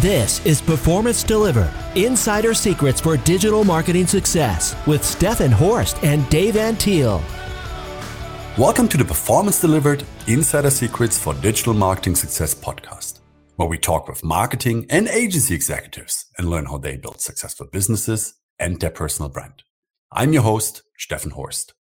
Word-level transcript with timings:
This 0.00 0.46
is 0.46 0.62
Performance 0.62 1.24
Delivered 1.24 1.72
Insider 1.96 2.54
Secrets 2.54 3.00
for 3.00 3.16
Digital 3.16 3.64
Marketing 3.64 4.06
Success 4.06 4.76
with 4.86 5.02
Stefan 5.02 5.50
Horst 5.50 5.98
and 6.04 6.28
Dave 6.30 6.54
Antil. 6.54 7.20
Welcome 8.56 8.86
to 8.90 8.96
the 8.96 9.04
Performance 9.04 9.60
Delivered 9.60 10.04
Insider 10.28 10.70
Secrets 10.70 11.18
for 11.18 11.34
Digital 11.34 11.74
Marketing 11.74 12.14
Success 12.14 12.54
podcast, 12.54 13.18
where 13.56 13.66
we 13.66 13.76
talk 13.76 14.06
with 14.06 14.22
marketing 14.22 14.86
and 14.88 15.08
agency 15.08 15.56
executives 15.56 16.26
and 16.38 16.48
learn 16.48 16.66
how 16.66 16.78
they 16.78 16.96
build 16.96 17.20
successful 17.20 17.66
businesses 17.66 18.34
and 18.60 18.78
their 18.78 18.90
personal 18.90 19.28
brand. 19.28 19.64
I'm 20.12 20.32
your 20.32 20.42
host, 20.42 20.82
Stefan 20.96 21.32
Horst. 21.32 21.74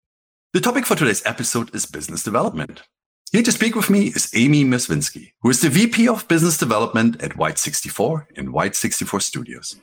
The 0.55 0.63
topic 0.63 0.87
for 0.87 0.95
today's 0.95 1.27
episode 1.27 1.75
is 1.75 1.85
business 1.85 2.23
development. 2.23 2.81
Here 3.33 3.43
to 3.43 3.51
speak 3.51 3.75
with 3.75 3.91
me 3.91 4.07
is 4.07 4.31
Amy 4.37 4.65
Mierzwinski, 4.65 5.33
who 5.43 5.51
is 5.51 5.61
the 5.61 5.69
VP 5.69 6.07
of 6.09 6.29
Business 6.29 6.57
Development 6.57 7.21
at 7.21 7.37
White 7.37 7.59
64 7.59 8.29
in 8.37 8.53
White 8.53 8.77
64 8.77 9.19
Studios. 9.19 9.75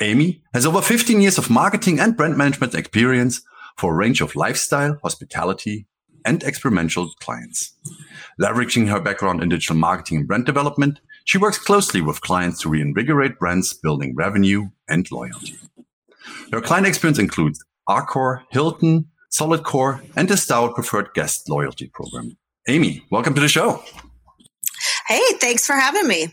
Amy 0.00 0.42
has 0.52 0.66
over 0.66 0.82
15 0.82 1.20
years 1.20 1.38
of 1.38 1.48
marketing 1.48 2.00
and 2.00 2.16
brand 2.16 2.36
management 2.36 2.74
experience 2.74 3.40
for 3.76 3.92
a 3.92 3.96
range 3.96 4.20
of 4.20 4.34
lifestyle, 4.34 4.98
hospitality, 5.00 5.86
and 6.26 6.42
experimental 6.42 7.12
clients. 7.20 7.72
Leveraging 8.40 8.88
her 8.88 9.00
background 9.00 9.44
in 9.44 9.50
digital 9.50 9.76
marketing 9.76 10.18
and 10.18 10.26
brand 10.26 10.44
development, 10.44 11.00
she 11.24 11.38
works 11.38 11.58
closely 11.58 12.00
with 12.00 12.20
clients 12.20 12.60
to 12.62 12.68
reinvigorate 12.68 13.38
brands, 13.38 13.72
building 13.72 14.12
revenue 14.16 14.70
and 14.88 15.08
loyalty. 15.12 15.56
Her 16.52 16.60
client 16.60 16.88
experience 16.88 17.20
includes 17.20 17.64
Accor, 17.88 18.42
Hilton, 18.50 19.06
Solidcore, 19.30 20.04
and 20.16 20.28
the 20.28 20.36
Starwood 20.36 20.74
Preferred 20.74 21.14
Guest 21.14 21.48
Loyalty 21.48 21.86
Program. 21.86 22.36
Amy, 22.68 23.04
welcome 23.10 23.34
to 23.34 23.40
the 23.40 23.48
show. 23.48 23.82
Hey, 25.08 25.20
thanks 25.40 25.66
for 25.66 25.72
having 25.72 26.06
me. 26.06 26.32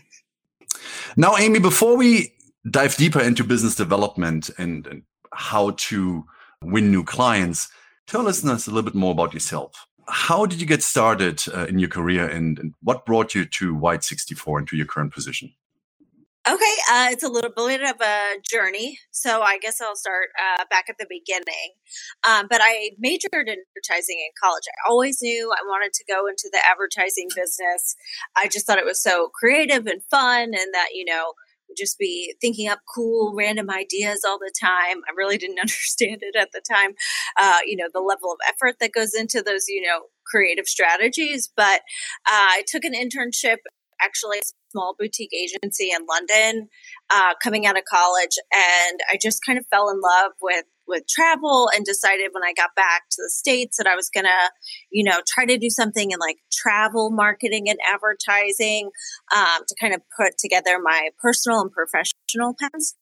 Now, 1.16 1.36
Amy, 1.36 1.58
before 1.58 1.96
we 1.96 2.32
dive 2.70 2.94
deeper 2.96 3.20
into 3.20 3.42
business 3.42 3.74
development 3.74 4.48
and, 4.56 4.86
and 4.86 5.02
how 5.34 5.70
to 5.70 6.24
win 6.62 6.92
new 6.92 7.02
clients, 7.02 7.68
tell 8.06 8.22
listeners 8.22 8.68
a 8.68 8.70
little 8.70 8.88
bit 8.88 8.94
more 8.94 9.10
about 9.10 9.34
yourself. 9.34 9.88
How 10.08 10.46
did 10.46 10.60
you 10.60 10.68
get 10.68 10.84
started 10.84 11.42
uh, 11.52 11.66
in 11.66 11.80
your 11.80 11.88
career 11.88 12.28
and, 12.28 12.60
and 12.60 12.74
what 12.80 13.04
brought 13.04 13.34
you 13.34 13.44
to 13.44 13.74
White 13.74 14.04
64 14.04 14.58
and 14.60 14.68
to 14.68 14.76
your 14.76 14.86
current 14.86 15.12
position? 15.12 15.52
Okay, 16.48 16.74
uh, 16.90 17.08
it's 17.10 17.22
a 17.22 17.28
little 17.28 17.50
bit 17.54 17.82
of 17.82 18.00
a 18.00 18.36
journey. 18.50 18.98
So 19.10 19.42
I 19.42 19.58
guess 19.58 19.78
I'll 19.80 19.94
start 19.94 20.28
uh, 20.40 20.64
back 20.70 20.86
at 20.88 20.96
the 20.98 21.06
beginning. 21.08 21.72
Um, 22.26 22.46
but 22.48 22.60
I 22.62 22.92
majored 22.98 23.46
in 23.46 23.56
advertising 23.60 24.16
in 24.18 24.32
college. 24.42 24.62
I 24.66 24.90
always 24.90 25.20
knew 25.20 25.52
I 25.52 25.62
wanted 25.66 25.92
to 25.92 26.04
go 26.08 26.26
into 26.26 26.48
the 26.50 26.60
advertising 26.66 27.28
business. 27.36 27.94
I 28.36 28.48
just 28.48 28.66
thought 28.66 28.78
it 28.78 28.86
was 28.86 29.02
so 29.02 29.28
creative 29.34 29.86
and 29.86 30.02
fun, 30.10 30.54
and 30.54 30.72
that, 30.72 30.88
you 30.94 31.04
know, 31.04 31.34
just 31.76 31.98
be 31.98 32.34
thinking 32.40 32.68
up 32.68 32.80
cool 32.94 33.34
random 33.36 33.68
ideas 33.70 34.22
all 34.26 34.38
the 34.38 34.52
time. 34.58 35.02
I 35.08 35.12
really 35.14 35.36
didn't 35.36 35.58
understand 35.60 36.20
it 36.22 36.36
at 36.36 36.52
the 36.52 36.62
time. 36.68 36.92
Uh, 37.38 37.58
you 37.66 37.76
know, 37.76 37.88
the 37.92 38.00
level 38.00 38.32
of 38.32 38.38
effort 38.48 38.76
that 38.80 38.92
goes 38.92 39.14
into 39.14 39.42
those, 39.42 39.68
you 39.68 39.82
know, 39.82 40.04
creative 40.26 40.66
strategies. 40.66 41.50
But 41.54 41.82
uh, 42.26 42.48
I 42.56 42.62
took 42.66 42.84
an 42.84 42.94
internship 42.94 43.58
actually 44.02 44.38
a 44.38 44.42
small 44.70 44.94
boutique 44.98 45.32
agency 45.34 45.90
in 45.90 46.06
London 46.08 46.68
uh, 47.10 47.34
coming 47.42 47.66
out 47.66 47.76
of 47.76 47.84
college, 47.84 48.36
and 48.52 49.00
I 49.10 49.18
just 49.20 49.40
kind 49.44 49.58
of 49.58 49.66
fell 49.66 49.88
in 49.90 50.00
love 50.00 50.32
with 50.40 50.64
with 50.90 51.08
travel 51.08 51.70
and 51.74 51.84
decided 51.84 52.30
when 52.32 52.42
I 52.42 52.52
got 52.52 52.74
back 52.74 53.04
to 53.10 53.22
the 53.22 53.30
States 53.30 53.78
that 53.78 53.86
I 53.86 53.94
was 53.94 54.10
going 54.10 54.26
to, 54.26 54.50
you 54.90 55.04
know, 55.04 55.20
try 55.26 55.46
to 55.46 55.56
do 55.56 55.70
something 55.70 56.10
in 56.10 56.18
like 56.18 56.36
travel 56.52 57.10
marketing 57.10 57.68
and 57.68 57.78
advertising 57.90 58.90
um, 59.34 59.62
to 59.66 59.74
kind 59.80 59.94
of 59.94 60.02
put 60.18 60.36
together 60.38 60.78
my 60.82 61.10
personal 61.22 61.60
and 61.60 61.70
professional 61.70 62.54
paths. 62.60 62.96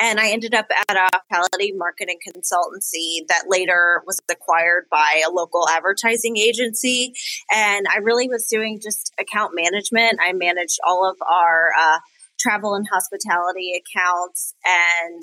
And 0.00 0.20
I 0.20 0.30
ended 0.30 0.54
up 0.54 0.66
at 0.88 0.96
a 0.96 1.08
hospitality 1.12 1.72
marketing 1.72 2.18
consultancy 2.26 3.26
that 3.28 3.44
later 3.48 4.02
was 4.06 4.20
acquired 4.30 4.84
by 4.90 5.22
a 5.26 5.32
local 5.32 5.68
advertising 5.68 6.36
agency. 6.36 7.14
And 7.52 7.86
I 7.92 7.98
really 7.98 8.28
was 8.28 8.46
doing 8.46 8.80
just 8.82 9.12
account 9.18 9.52
management. 9.54 10.18
I 10.22 10.32
managed 10.32 10.78
all 10.86 11.08
of 11.08 11.16
our 11.28 11.70
uh, 11.78 11.98
travel 12.38 12.74
and 12.74 12.86
hospitality 12.90 13.72
accounts 13.74 14.54
and 14.64 15.22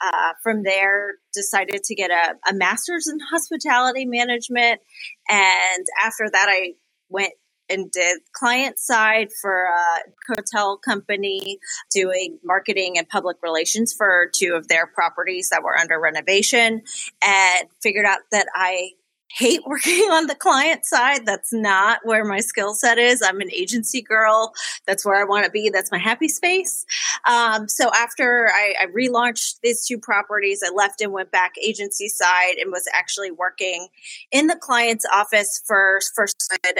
uh, 0.00 0.32
from 0.42 0.62
there 0.62 1.14
decided 1.32 1.82
to 1.84 1.94
get 1.94 2.10
a, 2.10 2.50
a 2.50 2.54
master's 2.54 3.08
in 3.08 3.18
hospitality 3.30 4.04
management. 4.04 4.80
And 5.28 5.86
after 6.02 6.28
that 6.30 6.46
i 6.48 6.72
went 7.08 7.32
and 7.68 7.90
did 7.90 8.20
client 8.34 8.78
side 8.78 9.28
for 9.40 9.64
a 9.64 10.34
hotel 10.34 10.76
company 10.76 11.58
doing 11.90 12.38
marketing 12.44 12.98
and 12.98 13.08
public 13.08 13.36
relations 13.42 13.92
for 13.92 14.30
two 14.34 14.54
of 14.54 14.68
their 14.68 14.86
properties 14.86 15.48
that 15.50 15.62
were 15.62 15.76
under 15.76 15.98
renovation 15.98 16.82
and 17.22 17.68
figured 17.82 18.04
out 18.04 18.20
that 18.30 18.46
I 18.54 18.90
hate 19.34 19.60
working 19.66 20.10
on 20.10 20.26
the 20.26 20.34
client 20.34 20.84
side. 20.84 21.26
That's 21.26 21.52
not 21.52 22.00
where 22.04 22.24
my 22.24 22.40
skill 22.40 22.74
set 22.74 22.98
is. 22.98 23.22
I'm 23.22 23.40
an 23.40 23.52
agency 23.52 24.00
girl. 24.00 24.52
That's 24.86 25.04
where 25.04 25.20
I 25.20 25.24
want 25.24 25.44
to 25.44 25.50
be. 25.50 25.70
That's 25.70 25.90
my 25.90 25.98
happy 25.98 26.28
space. 26.28 26.86
Um, 27.28 27.68
so 27.68 27.90
after 27.94 28.50
I, 28.52 28.74
I, 28.82 28.86
relaunched 28.86 29.60
these 29.62 29.86
two 29.86 29.98
properties, 29.98 30.62
I 30.64 30.70
left 30.72 31.00
and 31.00 31.12
went 31.12 31.30
back 31.30 31.52
agency 31.62 32.08
side 32.08 32.56
and 32.60 32.70
was 32.70 32.86
actually 32.92 33.30
working 33.30 33.88
in 34.30 34.46
the 34.46 34.56
client's 34.56 35.06
office 35.12 35.62
for 35.66 36.00
first 36.14 36.36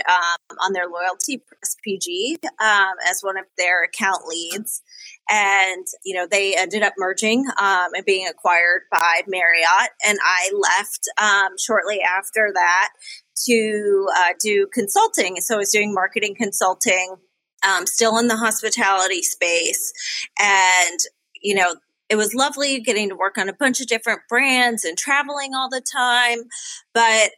um, 0.09 0.57
on 0.63 0.73
their 0.73 0.87
loyalty 0.87 1.43
SPG 1.65 2.45
um, 2.61 2.95
as 3.09 3.23
one 3.23 3.37
of 3.37 3.45
their 3.57 3.85
account 3.85 4.27
leads 4.27 4.83
and 5.29 5.87
you 6.05 6.15
know 6.15 6.27
they 6.31 6.55
ended 6.57 6.83
up 6.83 6.95
merging 6.99 7.45
um, 7.61 7.89
and 7.95 8.05
being 8.05 8.27
acquired 8.27 8.83
by 8.91 9.23
Marriott, 9.27 9.91
and 10.07 10.19
I 10.23 10.51
left 10.53 11.09
um, 11.21 11.57
shortly 11.59 12.01
after 12.01 12.51
that 12.55 12.89
to 13.47 14.07
uh, 14.17 14.29
do 14.41 14.67
consulting. 14.73 15.41
So 15.41 15.57
I 15.57 15.59
was 15.59 15.71
doing 15.71 15.95
marketing 15.95 16.35
consulting, 16.37 17.17
um, 17.67 17.87
still 17.87 18.19
in 18.19 18.29
the 18.29 18.37
hospitality 18.37 19.23
space, 19.23 19.93
and 20.39 20.99
you 21.43 21.55
know 21.55 21.77
it 22.11 22.17
was 22.17 22.35
lovely 22.35 22.81
getting 22.81 23.09
to 23.09 23.17
work 23.17 23.39
on 23.39 23.49
a 23.49 23.55
bunch 23.55 23.81
of 23.81 23.87
different 23.87 24.21
brands 24.29 24.85
and 24.85 24.99
traveling 24.99 25.55
all 25.55 25.71
the 25.71 25.81
time, 25.81 26.45
but 26.93 27.31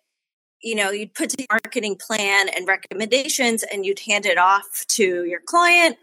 you 0.62 0.74
know, 0.74 0.90
you'd 0.90 1.14
put 1.14 1.30
the 1.30 1.46
marketing 1.50 1.96
plan 1.96 2.48
and 2.48 2.66
recommendations 2.66 3.62
and 3.62 3.86
you'd 3.86 4.00
hand 4.00 4.26
it 4.26 4.36
off 4.38 4.84
to 4.88 5.24
your 5.24 5.40
client 5.46 5.96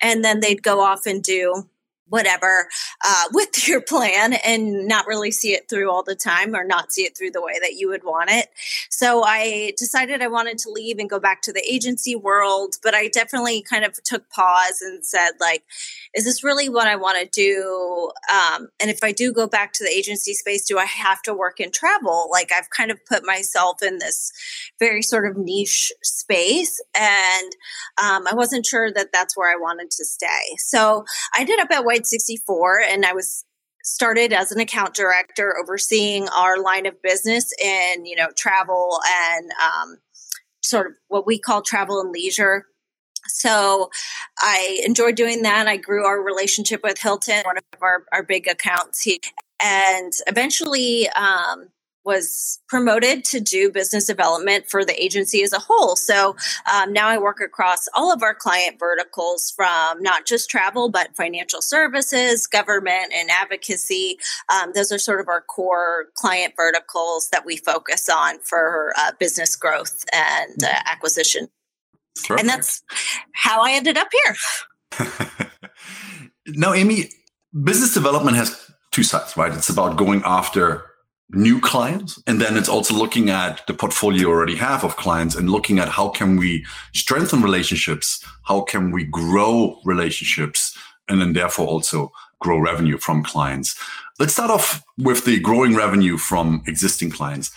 and 0.00 0.24
then 0.24 0.40
they'd 0.40 0.62
go 0.62 0.80
off 0.80 1.06
and 1.06 1.22
do 1.22 1.68
whatever 2.10 2.68
uh, 3.04 3.24
with 3.32 3.66
your 3.66 3.80
plan 3.80 4.34
and 4.44 4.86
not 4.86 5.06
really 5.06 5.30
see 5.30 5.52
it 5.52 5.68
through 5.68 5.90
all 5.90 6.02
the 6.02 6.14
time 6.14 6.54
or 6.54 6.64
not 6.64 6.92
see 6.92 7.02
it 7.02 7.16
through 7.16 7.30
the 7.30 7.42
way 7.42 7.54
that 7.60 7.74
you 7.74 7.88
would 7.88 8.04
want 8.04 8.30
it. 8.30 8.48
So 8.90 9.24
I 9.24 9.72
decided 9.78 10.20
I 10.20 10.28
wanted 10.28 10.58
to 10.58 10.70
leave 10.70 10.98
and 10.98 11.08
go 11.08 11.18
back 11.18 11.40
to 11.42 11.52
the 11.52 11.64
agency 11.68 12.14
world, 12.14 12.74
but 12.82 12.94
I 12.94 13.08
definitely 13.08 13.62
kind 13.62 13.84
of 13.84 14.00
took 14.02 14.28
pause 14.30 14.82
and 14.82 15.04
said, 15.04 15.30
like, 15.40 15.64
is 16.14 16.24
this 16.24 16.44
really 16.44 16.68
what 16.68 16.88
I 16.88 16.96
want 16.96 17.18
to 17.20 17.28
do? 17.28 18.10
Um, 18.30 18.68
and 18.80 18.90
if 18.90 19.02
I 19.02 19.12
do 19.12 19.32
go 19.32 19.46
back 19.46 19.72
to 19.74 19.84
the 19.84 19.90
agency 19.90 20.34
space, 20.34 20.66
do 20.66 20.78
I 20.78 20.84
have 20.84 21.22
to 21.22 21.34
work 21.34 21.60
in 21.60 21.70
travel? 21.70 22.28
Like, 22.30 22.50
I've 22.52 22.70
kind 22.70 22.90
of 22.90 22.98
put 23.06 23.24
myself 23.24 23.82
in 23.82 23.98
this 23.98 24.32
very 24.78 25.02
sort 25.02 25.30
of 25.30 25.36
niche 25.36 25.92
space, 26.02 26.80
and 26.98 27.52
um, 28.02 28.26
I 28.26 28.34
wasn't 28.34 28.66
sure 28.66 28.92
that 28.92 29.10
that's 29.12 29.36
where 29.36 29.50
I 29.50 29.60
wanted 29.60 29.90
to 29.92 30.04
stay. 30.04 30.56
So 30.58 31.04
I 31.34 31.40
ended 31.40 31.60
up 31.60 31.70
at 31.70 31.84
White 31.84 31.99
64 32.06 32.80
and 32.88 33.04
I 33.04 33.12
was 33.12 33.44
started 33.82 34.32
as 34.32 34.52
an 34.52 34.60
account 34.60 34.94
director 34.94 35.56
overseeing 35.58 36.28
our 36.28 36.60
line 36.60 36.86
of 36.86 37.00
business 37.02 37.50
in, 37.62 38.04
you 38.04 38.16
know, 38.16 38.28
travel 38.36 39.00
and 39.06 39.50
um, 39.52 39.96
sort 40.62 40.86
of 40.86 40.92
what 41.08 41.26
we 41.26 41.38
call 41.38 41.62
travel 41.62 42.00
and 42.00 42.10
leisure. 42.10 42.66
So 43.26 43.90
I 44.38 44.80
enjoyed 44.84 45.14
doing 45.14 45.42
that. 45.42 45.66
I 45.66 45.76
grew 45.76 46.04
our 46.04 46.22
relationship 46.22 46.80
with 46.82 46.98
Hilton, 46.98 47.42
one 47.44 47.58
of 47.58 47.64
our, 47.82 48.04
our 48.12 48.22
big 48.22 48.48
accounts. 48.48 49.02
He, 49.02 49.20
and 49.62 50.12
eventually, 50.26 51.08
um, 51.10 51.68
was 52.10 52.58
promoted 52.66 53.24
to 53.24 53.38
do 53.38 53.70
business 53.70 54.04
development 54.04 54.68
for 54.68 54.84
the 54.84 55.00
agency 55.00 55.44
as 55.44 55.52
a 55.52 55.60
whole. 55.60 55.94
So 55.94 56.34
um, 56.72 56.92
now 56.92 57.06
I 57.06 57.18
work 57.18 57.38
across 57.40 57.86
all 57.94 58.12
of 58.12 58.20
our 58.24 58.34
client 58.34 58.80
verticals 58.80 59.52
from 59.54 60.02
not 60.02 60.26
just 60.26 60.50
travel, 60.50 60.88
but 60.88 61.14
financial 61.16 61.62
services, 61.62 62.48
government, 62.48 63.12
and 63.14 63.30
advocacy. 63.30 64.18
Um, 64.52 64.72
those 64.74 64.90
are 64.90 64.98
sort 64.98 65.20
of 65.20 65.28
our 65.28 65.40
core 65.40 66.06
client 66.16 66.54
verticals 66.56 67.28
that 67.30 67.46
we 67.46 67.56
focus 67.56 68.08
on 68.08 68.40
for 68.40 68.92
uh, 68.98 69.12
business 69.20 69.54
growth 69.54 70.04
and 70.12 70.64
uh, 70.64 70.74
acquisition. 70.86 71.46
Perfect. 72.16 72.40
And 72.40 72.48
that's 72.48 72.82
how 73.34 73.62
I 73.62 73.70
ended 73.70 73.96
up 73.96 74.08
here. 74.24 75.08
now, 76.48 76.74
Amy, 76.74 77.10
business 77.62 77.94
development 77.94 78.36
has 78.36 78.68
two 78.90 79.04
sides, 79.04 79.36
right? 79.36 79.52
It's 79.52 79.68
about 79.68 79.96
going 79.96 80.22
after 80.24 80.89
new 81.32 81.60
clients 81.60 82.20
and 82.26 82.40
then 82.40 82.56
it's 82.56 82.68
also 82.68 82.94
looking 82.94 83.30
at 83.30 83.64
the 83.66 83.74
portfolio 83.74 84.20
you 84.20 84.30
already 84.30 84.56
have 84.56 84.84
of 84.84 84.96
clients 84.96 85.36
and 85.36 85.48
looking 85.48 85.78
at 85.78 85.88
how 85.88 86.08
can 86.08 86.36
we 86.36 86.64
strengthen 86.92 87.40
relationships 87.40 88.24
how 88.44 88.60
can 88.62 88.90
we 88.90 89.04
grow 89.04 89.78
relationships 89.84 90.76
and 91.08 91.20
then 91.20 91.32
therefore 91.32 91.66
also 91.66 92.12
grow 92.40 92.58
revenue 92.58 92.98
from 92.98 93.22
clients. 93.22 93.78
Let's 94.18 94.32
start 94.32 94.50
off 94.50 94.82
with 94.98 95.24
the 95.24 95.38
growing 95.38 95.76
revenue 95.76 96.16
from 96.16 96.62
existing 96.66 97.10
clients. 97.10 97.50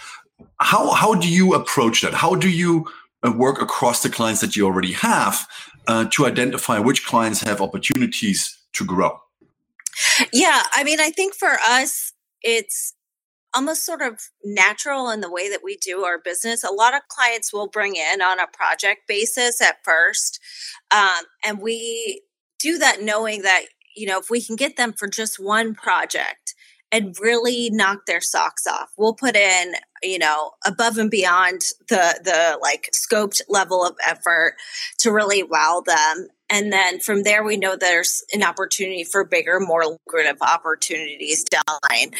How, 0.59 0.91
how 0.91 1.15
do 1.15 1.27
you 1.27 1.53
approach 1.53 2.01
that? 2.01 2.13
How 2.13 2.35
do 2.35 2.49
you 2.49 2.85
uh, 3.25 3.31
work 3.31 3.61
across 3.61 4.03
the 4.03 4.09
clients 4.09 4.41
that 4.41 4.55
you 4.55 4.65
already 4.65 4.91
have 4.93 5.47
uh, 5.87 6.05
to 6.11 6.25
identify 6.25 6.79
which 6.79 7.05
clients 7.05 7.41
have 7.41 7.61
opportunities 7.61 8.57
to 8.73 8.85
grow? 8.85 9.19
Yeah, 10.31 10.63
I 10.73 10.83
mean, 10.83 10.99
I 10.99 11.11
think 11.11 11.33
for 11.33 11.57
us, 11.67 12.13
it's 12.41 12.93
almost 13.55 13.85
sort 13.85 14.01
of 14.01 14.19
natural 14.43 15.09
in 15.09 15.21
the 15.21 15.31
way 15.31 15.49
that 15.49 15.61
we 15.63 15.77
do 15.77 16.03
our 16.03 16.19
business. 16.19 16.63
A 16.63 16.71
lot 16.71 16.93
of 16.93 17.01
clients 17.07 17.53
will 17.53 17.67
bring 17.67 17.95
in 17.95 18.21
on 18.21 18.39
a 18.39 18.47
project 18.47 19.01
basis 19.07 19.61
at 19.61 19.77
first. 19.83 20.39
Um, 20.91 21.25
and 21.45 21.59
we 21.61 22.23
do 22.59 22.77
that 22.79 23.01
knowing 23.01 23.43
that, 23.43 23.65
you 23.95 24.07
know, 24.07 24.19
if 24.19 24.29
we 24.29 24.41
can 24.41 24.55
get 24.55 24.77
them 24.77 24.93
for 24.93 25.07
just 25.07 25.39
one 25.39 25.75
project, 25.75 26.55
and 26.93 27.15
really 27.19 27.71
knock 27.71 28.05
their 28.05 28.21
socks 28.21 28.67
off. 28.67 28.91
We'll 28.97 29.15
put 29.15 29.35
in, 29.35 29.73
you 30.03 30.19
know, 30.19 30.51
above 30.65 30.99
and 30.99 31.09
beyond 31.09 31.63
the 31.89 32.19
the 32.23 32.59
like 32.61 32.91
scoped 32.93 33.41
level 33.49 33.83
of 33.83 33.95
effort 34.05 34.53
to 34.99 35.11
really 35.11 35.41
wow 35.41 35.81
them. 35.85 36.27
And 36.53 36.71
then 36.71 36.99
from 36.99 37.23
there, 37.23 37.43
we 37.43 37.57
know 37.57 37.75
there's 37.75 38.23
an 38.31 38.43
opportunity 38.43 39.03
for 39.03 39.23
bigger, 39.23 39.59
more 39.59 39.85
lucrative 39.85 40.37
opportunities 40.39 41.43
down 41.43 41.63
the 41.65 41.79
line. 41.89 42.11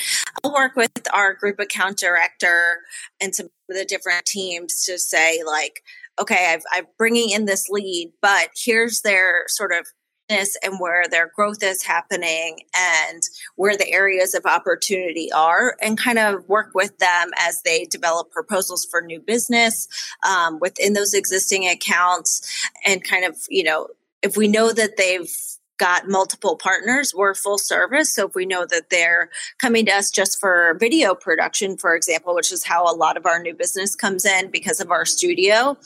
I'll 0.44 0.52
work 0.52 0.76
with 0.76 0.92
our 1.14 1.36
group 1.36 1.60
account 1.60 2.00
director 2.00 2.80
and 3.22 3.36
some 3.36 3.46
of 3.70 3.76
the 3.76 3.86
different 3.86 4.26
teams 4.26 4.86
to 4.86 4.98
say, 4.98 5.44
like, 5.46 5.84
okay, 6.20 6.52
I've, 6.52 6.64
I'm 6.74 6.88
bringing 6.98 7.30
in 7.30 7.46
this 7.46 7.70
lead, 7.70 8.12
but 8.24 8.50
here's 8.56 9.02
their 9.02 9.44
sort 9.48 9.72
of 9.72 9.86
and 10.30 10.80
where 10.80 11.04
their 11.12 11.30
growth 11.36 11.62
is 11.62 11.84
happening 11.84 12.62
and 12.76 13.22
where 13.56 13.78
the 13.78 13.92
areas 13.92 14.34
of 14.34 14.46
opportunity 14.46 15.32
are 15.32 15.76
and 15.80 15.98
kind 15.98 16.18
of 16.18 16.48
work 16.50 16.72
with 16.74 16.98
them 16.98 17.30
as 17.38 17.62
they 17.64 17.86
develop 17.86 18.32
proposals 18.32 18.84
for 18.90 19.02
new 19.02 19.20
business 19.20 19.88
um, 20.28 20.60
within 20.60 20.94
those 20.94 21.14
existing 21.14 21.68
accounts 21.68 22.68
and 22.84 23.04
kind 23.04 23.26
of 23.26 23.38
you 23.50 23.64
know 23.64 23.88
if 24.24 24.36
we 24.36 24.48
know 24.48 24.74
that 24.74 24.98
they've 24.98 25.30
got 25.78 26.08
multiple 26.08 26.56
partners. 26.56 27.14
We're 27.16 27.34
full 27.34 27.58
service. 27.58 28.14
So 28.14 28.28
if 28.28 28.36
we 28.36 28.46
know 28.46 28.66
that 28.70 28.90
they're 28.90 29.30
coming 29.60 29.86
to 29.88 29.92
us 29.92 30.12
just 30.12 30.40
for 30.40 30.78
video 30.80 31.16
production, 31.16 31.78
for 31.78 31.96
example, 31.96 32.36
which 32.36 32.52
is 32.52 32.64
how 32.64 32.84
a 32.84 32.96
lot 32.96 33.18
of 33.18 33.26
our 33.26 33.42
new 33.42 33.56
business 33.56 33.96
comes 33.96 34.26
in 34.26 34.52
because 34.52 34.80
of 34.80 34.92
our 34.92 35.04
studio, 35.04 35.78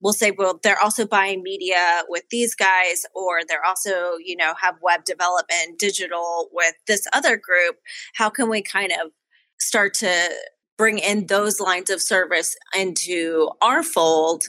we'll 0.00 0.12
say, 0.12 0.30
well, 0.30 0.58
they're 0.62 0.80
also 0.80 1.06
buying 1.06 1.42
media 1.42 2.02
with 2.08 2.24
these 2.30 2.54
guys, 2.54 3.04
or 3.14 3.40
they're 3.46 3.64
also, 3.64 4.16
you 4.24 4.36
know, 4.36 4.54
have 4.60 4.76
web 4.82 5.04
development, 5.04 5.78
digital 5.78 6.48
with 6.52 6.74
this 6.86 7.06
other 7.12 7.36
group. 7.36 7.76
How 8.14 8.30
can 8.30 8.48
we 8.48 8.62
kind 8.62 8.92
of 8.92 9.12
start 9.60 9.94
to 9.94 10.30
bring 10.76 10.98
in 10.98 11.26
those 11.26 11.60
lines 11.60 11.90
of 11.90 12.00
service 12.00 12.56
into 12.76 13.50
our 13.60 13.82
fold? 13.82 14.44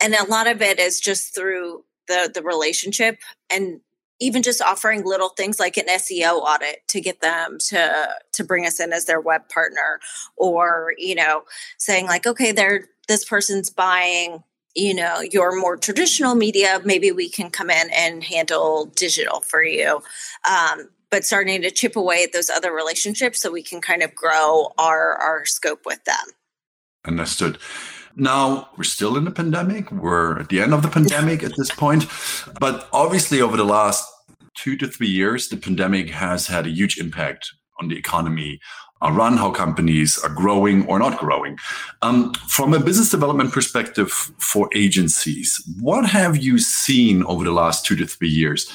And 0.00 0.14
a 0.14 0.24
lot 0.24 0.46
of 0.46 0.62
it 0.62 0.78
is 0.78 1.00
just 1.00 1.34
through 1.34 1.84
the 2.10 2.30
the 2.32 2.42
relationship 2.42 3.18
and 3.50 3.80
even 4.20 4.42
just 4.42 4.60
offering 4.60 5.02
little 5.04 5.30
things 5.30 5.58
like 5.58 5.78
an 5.78 5.86
SEO 5.86 6.42
audit 6.42 6.86
to 6.88 7.00
get 7.00 7.22
them 7.22 7.56
to 7.58 8.08
to 8.32 8.44
bring 8.44 8.66
us 8.66 8.78
in 8.78 8.92
as 8.92 9.06
their 9.06 9.20
web 9.20 9.48
partner 9.48 9.98
or 10.36 10.92
you 10.98 11.14
know 11.14 11.44
saying 11.78 12.06
like 12.06 12.26
okay 12.26 12.52
they're 12.52 12.86
this 13.08 13.24
person's 13.24 13.70
buying 13.70 14.42
you 14.74 14.94
know 14.94 15.20
your 15.20 15.58
more 15.58 15.76
traditional 15.76 16.34
media. 16.34 16.80
Maybe 16.84 17.12
we 17.12 17.28
can 17.28 17.50
come 17.50 17.70
in 17.70 17.90
and 17.90 18.22
handle 18.22 18.86
digital 18.86 19.40
for 19.40 19.62
you. 19.62 20.02
Um, 20.48 20.90
but 21.10 21.24
starting 21.24 21.62
to 21.62 21.72
chip 21.72 21.96
away 21.96 22.22
at 22.22 22.32
those 22.32 22.48
other 22.48 22.72
relationships 22.72 23.40
so 23.40 23.50
we 23.50 23.64
can 23.64 23.80
kind 23.80 24.02
of 24.02 24.14
grow 24.14 24.72
our 24.78 25.16
our 25.16 25.44
scope 25.44 25.84
with 25.84 26.04
them. 26.04 26.16
Understood 27.04 27.58
now 28.20 28.68
we're 28.76 28.84
still 28.84 29.16
in 29.16 29.24
the 29.24 29.30
pandemic 29.30 29.90
we're 29.90 30.38
at 30.38 30.48
the 30.48 30.60
end 30.60 30.72
of 30.72 30.82
the 30.82 30.88
pandemic 30.88 31.42
at 31.42 31.56
this 31.56 31.70
point 31.70 32.06
but 32.60 32.88
obviously 32.92 33.40
over 33.40 33.56
the 33.56 33.64
last 33.64 34.04
two 34.54 34.76
to 34.76 34.86
three 34.86 35.08
years 35.08 35.48
the 35.48 35.56
pandemic 35.56 36.10
has 36.10 36.46
had 36.46 36.66
a 36.66 36.70
huge 36.70 36.98
impact 36.98 37.52
on 37.80 37.88
the 37.88 37.96
economy 37.96 38.60
are 39.00 39.12
run, 39.12 39.36
how 39.36 39.50
companies 39.50 40.18
are 40.18 40.28
growing 40.28 40.86
or 40.86 40.98
not 40.98 41.18
growing. 41.18 41.58
Um, 42.02 42.34
from 42.46 42.74
a 42.74 42.80
business 42.80 43.10
development 43.10 43.52
perspective 43.52 44.10
for 44.10 44.68
agencies, 44.74 45.62
what 45.80 46.04
have 46.06 46.36
you 46.36 46.58
seen 46.58 47.24
over 47.24 47.44
the 47.44 47.52
last 47.52 47.86
two 47.86 47.96
to 47.96 48.06
three 48.06 48.28
years? 48.28 48.70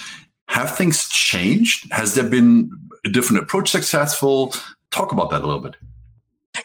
Have 0.48 0.76
things 0.76 1.08
changed? 1.10 1.92
Has 1.92 2.16
there 2.16 2.28
been 2.28 2.72
a 3.06 3.10
different 3.10 3.44
approach 3.44 3.70
successful? 3.70 4.54
Talk 4.92 5.12
about 5.12 5.30
that 5.30 5.42
a 5.42 5.46
little 5.46 5.62
bit. 5.62 5.76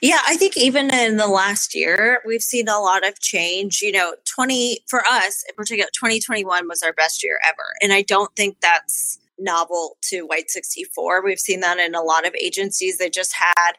Yeah, 0.00 0.20
I 0.26 0.36
think 0.36 0.56
even 0.56 0.92
in 0.94 1.18
the 1.18 1.26
last 1.26 1.74
year, 1.74 2.22
we've 2.24 2.42
seen 2.42 2.68
a 2.68 2.78
lot 2.78 3.06
of 3.06 3.20
change. 3.20 3.82
You 3.82 3.92
know, 3.92 4.14
20 4.24 4.80
for 4.88 5.02
us 5.06 5.44
in 5.48 5.54
particular, 5.54 5.90
2021 5.92 6.68
was 6.68 6.82
our 6.82 6.94
best 6.94 7.22
year 7.22 7.38
ever. 7.46 7.74
And 7.82 7.92
I 7.92 8.02
don't 8.02 8.34
think 8.34 8.60
that's 8.60 9.18
novel 9.38 9.96
to 10.02 10.22
White 10.22 10.50
64. 10.50 11.22
We've 11.22 11.38
seen 11.38 11.60
that 11.60 11.78
in 11.78 11.94
a 11.94 12.02
lot 12.02 12.26
of 12.26 12.34
agencies. 12.34 12.98
They 12.98 13.10
just 13.10 13.34
had 13.34 13.72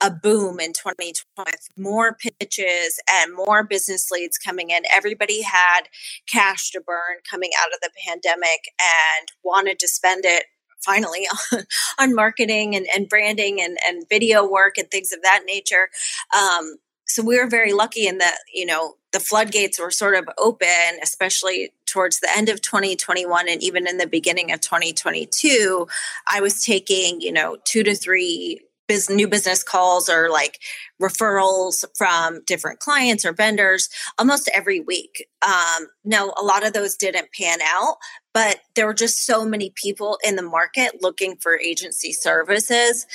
a 0.00 0.10
boom 0.10 0.60
in 0.60 0.72
2020 0.72 1.50
with 1.50 1.68
more 1.78 2.14
pitches 2.14 3.00
and 3.10 3.34
more 3.34 3.62
business 3.62 4.10
leads 4.10 4.36
coming 4.36 4.70
in. 4.70 4.82
Everybody 4.92 5.40
had 5.40 5.82
cash 6.26 6.72
to 6.72 6.80
burn 6.80 7.18
coming 7.30 7.50
out 7.62 7.72
of 7.72 7.80
the 7.80 7.90
pandemic 8.06 8.70
and 8.80 9.28
wanted 9.42 9.78
to 9.78 9.88
spend 9.88 10.24
it 10.26 10.44
finally 10.84 11.26
on, 11.98 12.14
marketing 12.14 12.76
and, 12.76 12.86
and 12.94 13.08
branding 13.08 13.60
and, 13.60 13.78
and 13.88 14.04
video 14.08 14.46
work 14.46 14.78
and 14.78 14.90
things 14.90 15.12
of 15.12 15.22
that 15.22 15.42
nature. 15.46 15.88
Um, 16.36 16.76
so 17.06 17.22
we 17.22 17.38
were 17.38 17.48
very 17.48 17.72
lucky 17.72 18.06
in 18.06 18.18
that, 18.18 18.38
you 18.52 18.66
know, 18.66 18.94
the 19.12 19.20
floodgates 19.20 19.78
were 19.78 19.90
sort 19.90 20.16
of 20.16 20.28
open, 20.38 20.98
especially 21.02 21.70
towards 21.86 22.20
the 22.20 22.28
end 22.36 22.48
of 22.48 22.60
2021 22.60 23.48
and 23.48 23.62
even 23.62 23.86
in 23.86 23.98
the 23.98 24.06
beginning 24.06 24.50
of 24.50 24.60
2022. 24.60 25.86
I 26.28 26.40
was 26.40 26.64
taking, 26.64 27.20
you 27.20 27.32
know, 27.32 27.56
two 27.64 27.82
to 27.84 27.94
three 27.94 28.60
biz- 28.86 29.10
new 29.10 29.28
business 29.28 29.62
calls 29.62 30.08
or 30.08 30.30
like 30.30 30.58
referrals 31.00 31.84
from 31.96 32.42
different 32.46 32.80
clients 32.80 33.24
or 33.24 33.32
vendors 33.32 33.88
almost 34.18 34.50
every 34.54 34.80
week. 34.80 35.26
Um, 35.46 35.88
now, 36.04 36.32
a 36.40 36.44
lot 36.44 36.66
of 36.66 36.72
those 36.72 36.96
didn't 36.96 37.32
pan 37.32 37.58
out, 37.64 37.96
but 38.32 38.60
there 38.74 38.86
were 38.86 38.94
just 38.94 39.26
so 39.26 39.44
many 39.44 39.72
people 39.74 40.18
in 40.24 40.36
the 40.36 40.42
market 40.42 41.02
looking 41.02 41.36
for 41.36 41.58
agency 41.58 42.12
services. 42.12 43.06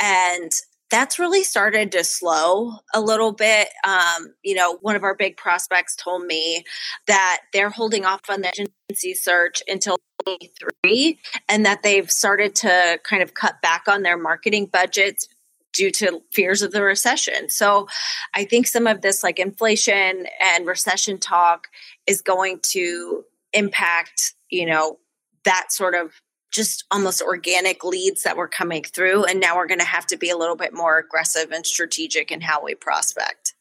And 0.00 0.52
that's 0.90 1.18
really 1.18 1.42
started 1.42 1.92
to 1.92 2.04
slow 2.04 2.78
a 2.94 3.00
little 3.00 3.32
bit. 3.32 3.68
Um, 3.84 4.34
you 4.42 4.54
know, 4.54 4.78
one 4.80 4.96
of 4.96 5.02
our 5.02 5.14
big 5.14 5.36
prospects 5.36 5.96
told 5.96 6.24
me 6.24 6.64
that 7.06 7.42
they're 7.52 7.70
holding 7.70 8.04
off 8.04 8.20
on 8.28 8.42
the 8.42 8.48
agency 8.48 9.14
search 9.14 9.62
until 9.66 9.98
23 10.24 11.18
and 11.48 11.66
that 11.66 11.82
they've 11.82 12.10
started 12.10 12.54
to 12.56 13.00
kind 13.04 13.22
of 13.22 13.34
cut 13.34 13.60
back 13.62 13.84
on 13.88 14.02
their 14.02 14.16
marketing 14.16 14.66
budgets 14.66 15.28
due 15.72 15.90
to 15.90 16.22
fears 16.32 16.62
of 16.62 16.72
the 16.72 16.82
recession. 16.82 17.48
So 17.48 17.86
I 18.34 18.44
think 18.44 18.66
some 18.66 18.86
of 18.86 19.02
this 19.02 19.22
like 19.22 19.38
inflation 19.38 20.26
and 20.40 20.66
recession 20.66 21.18
talk 21.18 21.68
is 22.06 22.22
going 22.22 22.60
to 22.70 23.24
impact, 23.52 24.34
you 24.50 24.66
know, 24.66 24.98
that 25.44 25.66
sort 25.70 25.94
of 25.94 26.12
just 26.56 26.84
almost 26.90 27.22
organic 27.22 27.84
leads 27.84 28.22
that 28.22 28.36
were 28.36 28.48
coming 28.48 28.82
through. 28.82 29.24
And 29.24 29.38
now 29.38 29.56
we're 29.56 29.66
going 29.66 29.80
to 29.80 29.86
have 29.86 30.06
to 30.06 30.16
be 30.16 30.30
a 30.30 30.36
little 30.36 30.56
bit 30.56 30.72
more 30.72 30.98
aggressive 30.98 31.52
and 31.52 31.64
strategic 31.64 32.32
in 32.32 32.40
how 32.40 32.64
we 32.64 32.74
prospect. 32.74 33.54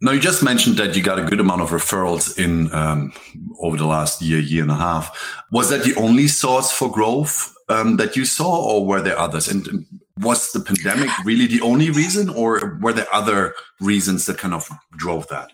Now, 0.00 0.12
you 0.12 0.20
just 0.20 0.44
mentioned 0.44 0.76
that 0.76 0.96
you 0.96 1.02
got 1.02 1.18
a 1.18 1.24
good 1.24 1.40
amount 1.40 1.60
of 1.60 1.70
referrals 1.70 2.38
in 2.38 2.72
um, 2.72 3.12
over 3.60 3.76
the 3.76 3.86
last 3.86 4.22
year, 4.22 4.38
year 4.38 4.62
and 4.62 4.70
a 4.70 4.76
half. 4.76 5.44
Was 5.50 5.70
that 5.70 5.82
the 5.82 5.94
only 5.96 6.28
source 6.28 6.70
for 6.70 6.90
growth 6.90 7.52
um, 7.68 7.96
that 7.96 8.16
you 8.16 8.24
saw, 8.24 8.64
or 8.64 8.86
were 8.86 9.02
there 9.02 9.18
others? 9.18 9.48
And 9.48 9.86
was 10.18 10.52
the 10.52 10.60
pandemic 10.60 11.10
really 11.24 11.46
the 11.46 11.60
only 11.62 11.90
reason, 11.90 12.28
or 12.28 12.78
were 12.80 12.92
there 12.92 13.12
other 13.12 13.54
reasons 13.80 14.26
that 14.26 14.38
kind 14.38 14.54
of 14.54 14.70
drove 14.96 15.26
that? 15.28 15.50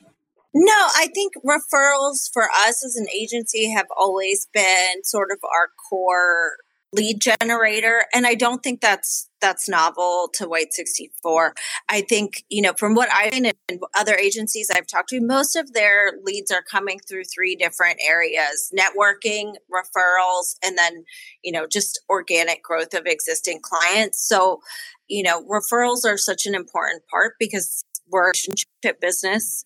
No, 0.53 0.89
I 0.95 1.09
think 1.13 1.33
referrals 1.45 2.31
for 2.33 2.45
us 2.67 2.85
as 2.85 2.97
an 2.97 3.07
agency 3.13 3.71
have 3.71 3.89
always 3.99 4.47
been 4.53 5.03
sort 5.03 5.31
of 5.33 5.39
our 5.43 5.71
core 5.89 6.59
lead 6.95 7.21
generator 7.21 8.05
and 8.15 8.27
i 8.27 8.35
don't 8.35 8.63
think 8.63 8.81
that's 8.81 9.29
that's 9.41 9.69
novel 9.69 10.31
to 10.33 10.49
white 10.49 10.73
64 10.73 11.55
i 11.89 12.01
think 12.01 12.45
you 12.49 12.63
know 12.63 12.73
from 12.79 12.95
what 12.95 13.09
i've 13.13 13.33
seen 13.33 13.47
in 13.47 13.81
other 13.97 14.15
agencies 14.15 14.71
i've 14.75 14.87
talked 14.87 15.09
to 15.09 15.21
most 15.21 15.57
of 15.57 15.73
their 15.73 16.13
leads 16.23 16.51
are 16.51 16.63
coming 16.63 16.99
through 17.09 17.25
three 17.25 17.57
different 17.57 17.99
areas 18.05 18.73
networking 18.77 19.55
referrals 19.73 20.57
and 20.65 20.79
then 20.79 21.05
you 21.43 21.53
know 21.53 21.67
just 21.67 22.01
organic 22.09 22.63
growth 22.63 22.95
of 22.95 23.07
existing 23.07 23.61
clients. 23.63 24.27
So 24.27 24.61
you 25.09 25.23
know 25.23 25.43
referrals 25.45 26.05
are 26.05 26.19
such 26.19 26.47
an 26.47 26.55
important 26.55 27.03
part 27.11 27.35
because 27.39 27.85
we're 28.09 28.31
a 28.31 28.33
relationship 28.33 29.01
business 29.01 29.65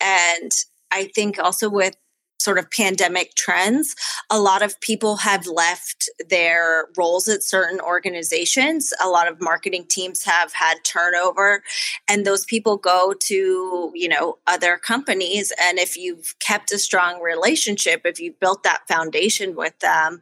and 0.00 0.50
i 0.92 1.04
think 1.14 1.38
also 1.38 1.68
with 1.68 1.96
sort 2.46 2.58
of 2.58 2.70
pandemic 2.70 3.34
trends, 3.34 3.96
a 4.30 4.38
lot 4.38 4.62
of 4.62 4.80
people 4.80 5.16
have 5.16 5.48
left 5.48 6.08
their 6.30 6.86
roles 6.96 7.26
at 7.26 7.42
certain 7.42 7.80
organizations. 7.80 8.92
A 9.04 9.08
lot 9.08 9.26
of 9.26 9.40
marketing 9.40 9.84
teams 9.88 10.22
have 10.22 10.52
had 10.52 10.76
turnover 10.84 11.64
and 12.08 12.24
those 12.24 12.44
people 12.44 12.76
go 12.76 13.14
to, 13.18 13.90
you 13.96 14.08
know, 14.08 14.38
other 14.46 14.76
companies. 14.76 15.52
And 15.60 15.80
if 15.80 15.96
you've 15.96 16.36
kept 16.38 16.70
a 16.70 16.78
strong 16.78 17.20
relationship, 17.20 18.02
if 18.04 18.20
you've 18.20 18.38
built 18.38 18.62
that 18.62 18.86
foundation 18.86 19.56
with 19.56 19.76
them, 19.80 20.20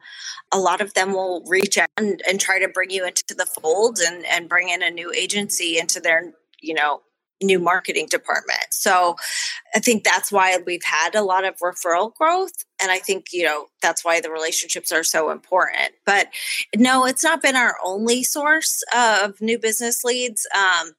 a 0.51 0.59
lot 0.59 0.81
of 0.81 0.95
them 0.95 1.13
will 1.13 1.45
reach 1.47 1.77
out 1.77 1.91
and, 1.99 2.23
and 2.27 2.41
try 2.41 2.59
to 2.59 2.69
bring 2.69 2.89
you 2.89 3.07
into 3.07 3.35
the 3.37 3.45
fold 3.45 3.99
and, 3.99 4.25
and 4.25 4.49
bring 4.49 4.71
in 4.71 4.83
a 4.83 4.89
new 4.91 5.13
agency 5.13 5.79
into 5.79 6.01
their, 6.01 6.33
you 6.63 6.73
know, 6.73 7.03
new 7.45 7.59
marketing 7.59 8.07
department. 8.11 8.67
So 8.71 9.17
I 9.75 9.81
think 9.81 10.05
that's 10.05 10.33
why 10.33 10.59
we've 10.65 10.85
had 10.85 11.15
a 11.15 11.23
lot 11.23 11.45
of 11.45 11.57
referral 11.59 12.15
growth. 12.15 12.65
And 12.83 12.91
I 12.91 12.99
think, 12.99 13.27
you 13.33 13.45
know, 13.45 13.67
that's 13.83 14.05
why 14.05 14.21
the 14.21 14.31
relationships 14.31 14.93
are 14.93 15.05
so 15.05 15.31
important. 15.31 15.93
But 16.05 16.29
no, 16.77 17.07
it's 17.07 17.25
not 17.25 17.43
been 17.43 17.57
our 17.57 17.77
only 17.85 18.23
source 18.23 18.83
of 18.95 19.41
new 19.41 19.59
business 19.59 20.05
leads. 20.05 20.47
Um, 20.55 20.93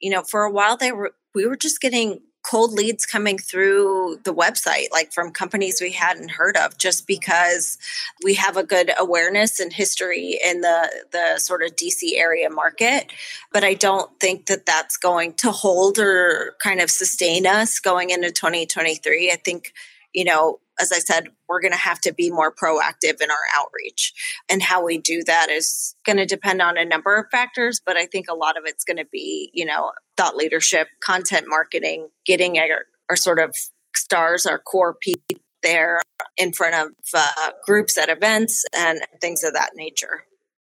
you 0.00 0.10
know, 0.10 0.22
for 0.22 0.44
a 0.44 0.50
while 0.50 0.76
they 0.76 0.92
were, 0.92 1.12
we 1.34 1.46
were 1.46 1.56
just 1.56 1.80
getting 1.80 2.20
cold 2.48 2.72
leads 2.72 3.04
coming 3.04 3.36
through 3.36 4.18
the 4.24 4.32
website, 4.32 4.90
like 4.90 5.12
from 5.12 5.30
companies 5.30 5.80
we 5.80 5.92
hadn't 5.92 6.30
heard 6.30 6.56
of, 6.56 6.78
just 6.78 7.06
because 7.06 7.76
we 8.24 8.34
have 8.34 8.56
a 8.56 8.62
good 8.62 8.90
awareness 8.98 9.60
and 9.60 9.72
history 9.72 10.38
in 10.44 10.62
the 10.62 10.90
the 11.12 11.38
sort 11.38 11.62
of 11.62 11.76
DC 11.76 12.16
area 12.16 12.48
market. 12.48 13.12
But 13.52 13.64
I 13.64 13.74
don't 13.74 14.10
think 14.18 14.46
that 14.46 14.64
that's 14.64 14.96
going 14.96 15.34
to 15.34 15.50
hold 15.52 15.98
or 15.98 16.54
kind 16.62 16.80
of 16.80 16.90
sustain 16.90 17.46
us 17.46 17.78
going 17.80 18.10
into 18.10 18.30
2023. 18.30 19.30
I 19.30 19.36
think, 19.36 19.74
you 20.14 20.24
know, 20.24 20.58
as 20.80 20.92
I 20.92 20.98
said, 20.98 21.28
we're 21.48 21.60
going 21.60 21.72
to 21.72 21.78
have 21.78 22.00
to 22.02 22.12
be 22.12 22.30
more 22.30 22.54
proactive 22.54 23.20
in 23.20 23.30
our 23.30 23.36
outreach. 23.56 24.12
And 24.48 24.62
how 24.62 24.84
we 24.84 24.98
do 24.98 25.22
that 25.26 25.50
is 25.50 25.94
going 26.04 26.18
to 26.18 26.26
depend 26.26 26.62
on 26.62 26.76
a 26.76 26.84
number 26.84 27.16
of 27.16 27.26
factors, 27.30 27.80
but 27.84 27.96
I 27.96 28.06
think 28.06 28.26
a 28.28 28.34
lot 28.34 28.56
of 28.56 28.64
it's 28.66 28.84
going 28.84 28.98
to 28.98 29.06
be, 29.10 29.50
you 29.52 29.64
know, 29.64 29.92
thought 30.16 30.36
leadership, 30.36 30.88
content 31.02 31.46
marketing, 31.48 32.08
getting 32.24 32.58
our, 32.58 32.86
our 33.10 33.16
sort 33.16 33.38
of 33.38 33.56
stars, 33.94 34.46
our 34.46 34.58
core 34.58 34.96
people 35.00 35.38
there 35.62 36.00
in 36.36 36.52
front 36.52 36.74
of 36.74 36.88
uh, 37.14 37.50
groups 37.64 37.98
at 37.98 38.08
events 38.08 38.64
and 38.76 39.00
things 39.20 39.42
of 39.42 39.54
that 39.54 39.70
nature. 39.74 40.24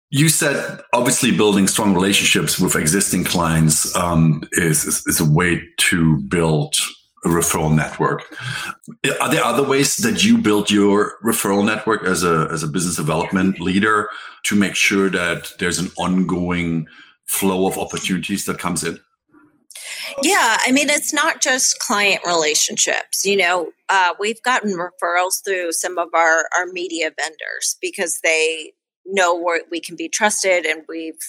You 0.10 0.30
said 0.30 0.82
obviously 0.94 1.36
building 1.36 1.68
strong 1.68 1.96
relationships 1.96 2.60
with 2.60 2.76
existing 2.76 3.24
clients 3.24 3.96
um, 3.96 4.44
is, 4.52 4.86
is, 4.86 5.04
is 5.08 5.20
a 5.20 5.26
way 5.26 5.64
to 5.78 6.18
build 6.28 6.76
referral 7.26 7.74
network. 7.74 8.24
Are 9.22 9.30
there 9.30 9.44
other 9.44 9.64
ways 9.64 9.98
that 9.98 10.24
you 10.24 10.38
build 10.38 10.70
your 10.70 11.18
referral 11.24 11.66
network 11.66 12.04
as 12.04 12.24
a 12.24 12.48
as 12.52 12.64
a 12.64 12.68
business 12.68 12.96
development 12.96 13.60
leader 13.60 14.10
to 14.44 14.56
make 14.56 14.76
sure 14.76 15.10
that 15.10 15.54
there's 15.60 15.80
an 15.80 15.90
ongoing 15.98 16.88
flow 17.26 17.68
of 17.68 17.78
opportunities 17.78 18.46
that 18.46 18.60
comes 18.60 18.84
in? 18.84 19.00
Yeah, 20.22 20.58
I 20.66 20.72
mean, 20.72 20.90
it's 20.90 21.14
not 21.14 21.42
just 21.42 21.80
client 21.80 22.22
relationships. 22.26 23.26
You 23.26 23.38
know, 23.38 23.72
uh, 23.90 24.14
we've 24.20 24.42
gotten 24.44 24.74
referrals 24.74 25.44
through 25.44 25.72
some 25.72 25.98
of 25.98 26.10
our, 26.14 26.46
our 26.58 26.68
media 26.72 27.12
vendors 27.18 27.78
because 27.82 28.20
they 28.24 28.74
know 29.06 29.36
where 29.36 29.62
we 29.70 29.80
can 29.80 29.96
be 29.96 30.10
trusted 30.10 30.66
and 30.66 30.84
we've 30.88 31.20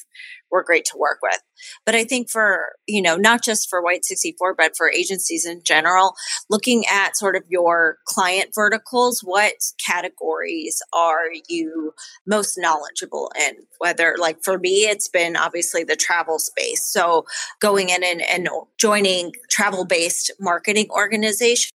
we're 0.55 0.63
great 0.63 0.85
to 0.85 0.97
work 0.97 1.19
with. 1.21 1.41
But 1.85 1.97
I 1.97 2.05
think 2.05 2.31
for, 2.31 2.77
you 2.87 3.03
know, 3.03 3.17
not 3.17 3.43
just 3.43 3.69
for 3.69 3.83
White 3.83 4.05
64, 4.05 4.55
but 4.55 4.77
for 4.77 4.89
agencies 4.89 5.45
in 5.45 5.63
general, 5.65 6.15
looking 6.49 6.85
at 6.87 7.17
sort 7.17 7.35
of 7.35 7.43
your 7.49 7.99
client 8.07 8.51
verticals, 8.55 9.21
what 9.21 9.55
categories 9.85 10.81
are 10.93 11.33
you 11.49 11.93
most 12.25 12.57
knowledgeable 12.57 13.33
in? 13.37 13.67
Whether, 13.79 14.15
like 14.17 14.45
for 14.45 14.57
me, 14.57 14.85
it's 14.85 15.09
been 15.09 15.37
obviously 15.37 15.83
the 15.83 15.97
travel 15.97 16.39
space. 16.39 16.85
So 16.85 17.25
going 17.61 17.89
in 17.89 18.05
and, 18.05 18.23
and 18.23 18.49
joining 18.79 19.33
travel 19.51 19.85
based 19.85 20.31
marketing 20.39 20.87
organizations 20.91 21.73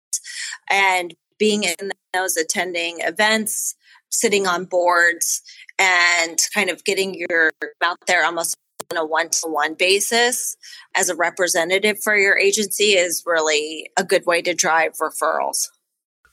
and 0.70 1.16
being 1.38 1.64
in 1.64 1.94
those 2.14 2.36
attending 2.36 2.98
events, 3.00 3.76
sitting 4.10 4.48
on 4.48 4.66
boards 4.66 5.42
and 5.80 6.38
kind 6.54 6.70
of 6.70 6.84
getting 6.84 7.16
your 7.16 7.52
out 7.84 7.98
there 8.08 8.26
almost 8.26 8.56
on 8.92 8.98
a 8.98 9.06
one 9.06 9.30
to 9.30 9.48
one 9.48 9.74
basis 9.74 10.56
as 10.96 11.10
a 11.10 11.16
representative 11.16 11.98
for 12.04 12.16
your 12.16 12.38
agency 12.38 12.96
is 12.96 13.24
really 13.26 13.90
a 13.98 14.04
good 14.04 14.26
way 14.26 14.42
to 14.42 14.54
drive 14.54 14.94
referrals. 15.02 15.68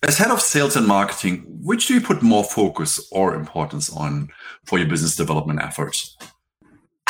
As 0.03 0.19
head 0.19 0.33
of 0.33 0.41
sales 0.41 0.75
and 0.75 0.87
marketing, 0.87 1.45
which 1.47 1.87
do 1.87 1.95
you 1.95 2.01
put 2.01 2.23
more 2.23 2.43
focus 2.43 3.07
or 3.13 3.35
importance 3.35 3.89
on 3.91 4.31
for 4.67 4.79
your 4.79 4.89
business 4.89 5.15
development 5.15 5.61
efforts? 5.63 6.17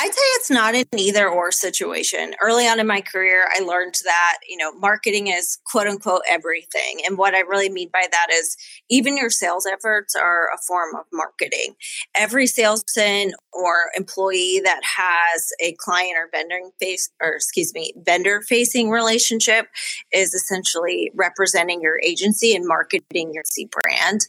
I'd 0.03 0.13
say 0.13 0.21
it's 0.35 0.51
not 0.51 0.75
an 0.75 0.85
either 0.97 1.29
or 1.29 1.53
situation. 1.53 2.35
Early 2.41 2.67
on 2.67 2.81
in 2.81 2.89
my 2.89 3.03
career, 3.03 3.45
I 3.55 3.63
learned 3.63 3.95
that, 4.05 4.39
you 4.49 4.57
know, 4.57 4.73
marketing 4.73 5.29
is 5.29 5.59
quote 5.65 5.87
unquote 5.87 6.23
everything. 6.29 7.03
And 7.07 7.17
what 7.17 7.37
I 7.37 7.41
really 7.43 7.69
mean 7.69 7.89
by 7.93 8.09
that 8.11 8.27
is 8.33 8.57
even 8.91 9.17
your 9.17 9.31
sales 9.31 9.65
efforts 9.65 10.17
are 10.17 10.49
a 10.53 10.59
form 10.67 10.97
of 10.97 11.05
marketing. 11.13 11.77
Every 12.17 12.49
salesperson 12.49 13.35
or 13.53 13.93
employee 13.97 14.61
that 14.65 14.81
has 14.83 15.53
a 15.61 15.77
client 15.79 16.17
or 16.19 16.29
vendor 16.33 16.59
face 16.81 17.09
or 17.23 17.35
excuse 17.35 17.73
me, 17.73 17.93
vendor 18.05 18.43
facing 18.43 18.91
relationship 18.91 19.69
is 20.13 20.35
essentially 20.35 21.13
representing 21.15 21.81
your 21.81 22.01
agency 22.05 22.57
and 22.57 22.67
marketing 22.67 23.31
your 23.33 23.45
C 23.47 23.71
brand. 23.71 24.23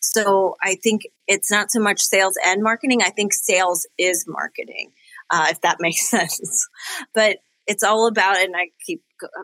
So 0.00 0.56
I 0.62 0.76
think 0.76 1.02
it's 1.26 1.50
not 1.50 1.70
so 1.70 1.80
much 1.80 2.00
sales 2.00 2.38
and 2.42 2.62
marketing. 2.62 3.02
I 3.02 3.10
think 3.10 3.34
sales 3.34 3.86
is 3.98 4.24
marketing 4.26 4.92
uh, 5.30 5.46
if 5.50 5.60
that 5.62 5.76
makes 5.80 6.08
sense. 6.08 6.68
But 7.14 7.38
it's 7.66 7.82
all 7.82 8.06
about, 8.06 8.38
and 8.38 8.56
I 8.56 8.70
keep 8.86 9.02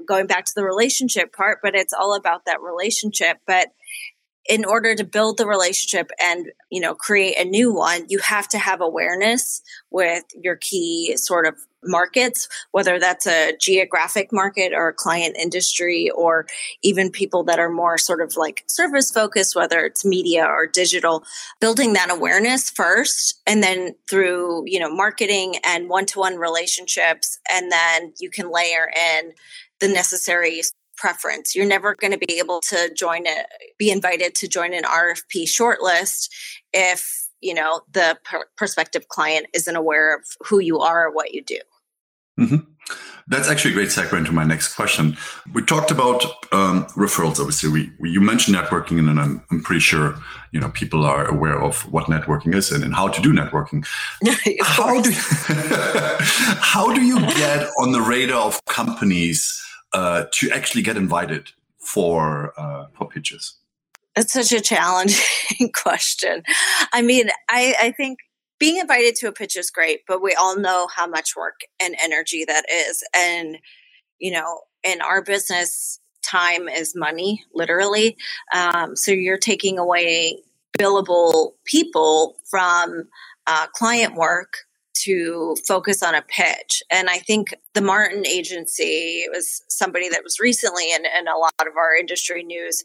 going 0.08 0.26
back 0.26 0.46
to 0.46 0.52
the 0.56 0.64
relationship 0.64 1.32
part, 1.32 1.58
but 1.62 1.74
it's 1.74 1.92
all 1.92 2.14
about 2.14 2.46
that 2.46 2.62
relationship. 2.62 3.36
But 3.46 3.68
in 4.46 4.64
order 4.64 4.94
to 4.94 5.04
build 5.04 5.38
the 5.38 5.46
relationship 5.46 6.10
and 6.20 6.52
you 6.70 6.80
know 6.80 6.94
create 6.94 7.38
a 7.38 7.44
new 7.44 7.72
one 7.72 8.04
you 8.08 8.18
have 8.18 8.48
to 8.48 8.58
have 8.58 8.80
awareness 8.80 9.62
with 9.90 10.24
your 10.34 10.56
key 10.56 11.16
sort 11.16 11.46
of 11.46 11.54
markets 11.86 12.48
whether 12.72 12.98
that's 12.98 13.26
a 13.26 13.56
geographic 13.60 14.32
market 14.32 14.72
or 14.72 14.88
a 14.88 14.94
client 14.94 15.36
industry 15.38 16.10
or 16.10 16.46
even 16.82 17.10
people 17.10 17.44
that 17.44 17.58
are 17.58 17.70
more 17.70 17.98
sort 17.98 18.20
of 18.20 18.36
like 18.36 18.64
service 18.66 19.10
focused 19.10 19.54
whether 19.54 19.80
it's 19.80 20.04
media 20.04 20.44
or 20.44 20.66
digital. 20.66 21.24
Building 21.60 21.92
that 21.94 22.10
awareness 22.10 22.70
first 22.70 23.40
and 23.46 23.62
then 23.62 23.94
through 24.08 24.64
you 24.66 24.78
know 24.78 24.94
marketing 24.94 25.56
and 25.64 25.88
one-to-one 25.88 26.36
relationships 26.36 27.38
and 27.50 27.70
then 27.70 28.12
you 28.18 28.30
can 28.30 28.50
layer 28.50 28.90
in 28.96 29.32
the 29.80 29.88
necessary 29.88 30.62
preference. 30.96 31.54
You're 31.54 31.66
never 31.66 31.94
going 31.94 32.12
to 32.12 32.18
be 32.18 32.38
able 32.38 32.60
to 32.62 32.92
join 32.94 33.26
it, 33.26 33.46
be 33.78 33.90
invited 33.90 34.34
to 34.36 34.48
join 34.48 34.74
an 34.74 34.84
RFP 34.84 35.44
shortlist 35.44 36.28
if, 36.72 37.28
you 37.40 37.54
know, 37.54 37.82
the 37.92 38.18
per- 38.24 38.48
prospective 38.56 39.08
client 39.08 39.46
isn't 39.54 39.76
aware 39.76 40.16
of 40.16 40.22
who 40.46 40.58
you 40.58 40.80
are 40.80 41.08
or 41.08 41.12
what 41.12 41.34
you 41.34 41.42
do. 41.42 41.58
Mm-hmm. 42.38 42.56
That's 43.26 43.48
actually 43.48 43.70
a 43.70 43.74
great 43.74 43.88
segue 43.88 44.16
into 44.18 44.32
my 44.32 44.44
next 44.44 44.74
question. 44.74 45.16
We 45.54 45.64
talked 45.64 45.90
about 45.90 46.24
um, 46.52 46.84
referrals. 46.88 47.38
Obviously, 47.38 47.70
we, 47.70 47.90
we, 47.98 48.10
you 48.10 48.20
mentioned 48.20 48.56
networking, 48.56 48.98
and 48.98 49.18
I'm, 49.18 49.42
I'm 49.50 49.62
pretty 49.62 49.80
sure 49.80 50.16
you 50.52 50.60
know 50.60 50.68
people 50.70 51.04
are 51.06 51.26
aware 51.26 51.60
of 51.60 51.90
what 51.90 52.06
networking 52.06 52.54
is 52.54 52.70
and, 52.70 52.84
and 52.84 52.94
how 52.94 53.08
to 53.08 53.22
do 53.22 53.32
networking. 53.32 53.86
how 54.62 55.00
do 55.00 55.10
how 56.60 56.92
do 56.92 57.00
you 57.00 57.18
get 57.20 57.66
on 57.80 57.92
the 57.92 58.02
radar 58.02 58.42
of 58.42 58.62
companies 58.66 59.62
uh, 59.94 60.26
to 60.32 60.50
actually 60.50 60.82
get 60.82 60.96
invited 60.96 61.52
for 61.78 62.52
uh, 62.58 62.86
for 62.92 63.08
pitches? 63.08 63.54
It's 64.16 64.32
such 64.32 64.52
a 64.52 64.60
challenging 64.60 65.72
question. 65.74 66.42
I 66.92 67.02
mean, 67.02 67.30
I, 67.48 67.74
I 67.80 67.90
think 67.92 68.18
being 68.58 68.76
invited 68.76 69.16
to 69.16 69.28
a 69.28 69.32
pitch 69.32 69.56
is 69.56 69.70
great, 69.70 70.00
but 70.06 70.22
we 70.22 70.34
all 70.34 70.56
know 70.58 70.88
how 70.94 71.06
much 71.06 71.34
work 71.36 71.60
and 71.82 71.96
energy 72.02 72.44
that 72.44 72.64
is. 72.70 73.02
And, 73.14 73.58
you 74.20 74.30
know, 74.30 74.60
in 74.84 75.00
our 75.00 75.22
business, 75.22 75.98
time 76.24 76.68
is 76.68 76.94
money, 76.94 77.44
literally. 77.52 78.16
Um, 78.54 78.94
so 78.94 79.10
you're 79.10 79.38
taking 79.38 79.78
away 79.78 80.38
billable 80.78 81.52
people 81.64 82.36
from 82.48 83.08
uh, 83.46 83.66
client 83.74 84.14
work 84.14 84.58
to 85.02 85.56
focus 85.66 86.02
on 86.02 86.14
a 86.14 86.22
pitch. 86.22 86.82
And 86.90 87.08
I 87.10 87.18
think 87.18 87.54
the 87.74 87.80
Martin 87.80 88.26
agency 88.26 89.24
was 89.32 89.62
somebody 89.68 90.08
that 90.08 90.24
was 90.24 90.40
recently 90.40 90.92
in, 90.92 91.04
in 91.04 91.28
a 91.28 91.36
lot 91.36 91.52
of 91.60 91.76
our 91.76 91.94
industry 91.94 92.42
news 92.42 92.82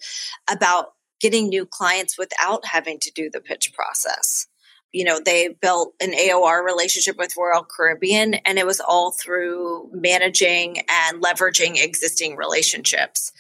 about 0.52 0.94
getting 1.20 1.50
new 1.50 1.66
clients 1.66 2.18
without 2.18 2.66
having 2.66 3.00
to 3.00 3.12
do 3.12 3.30
the 3.30 3.42
pitch 3.42 3.74
process. 3.74 4.48
You 4.92 5.04
know, 5.04 5.20
they 5.24 5.50
built 5.62 5.94
an 6.02 6.14
AOR 6.14 6.66
relationship 6.66 7.16
with 7.18 7.36
Royal 7.38 7.64
Caribbean, 7.64 8.36
and 8.36 8.58
it 8.58 8.66
was 8.66 8.80
all 8.80 9.12
through 9.12 9.90
managing 9.94 10.80
and 10.90 11.22
leveraging 11.22 11.84
existing 11.84 12.36
relationships 12.36 13.32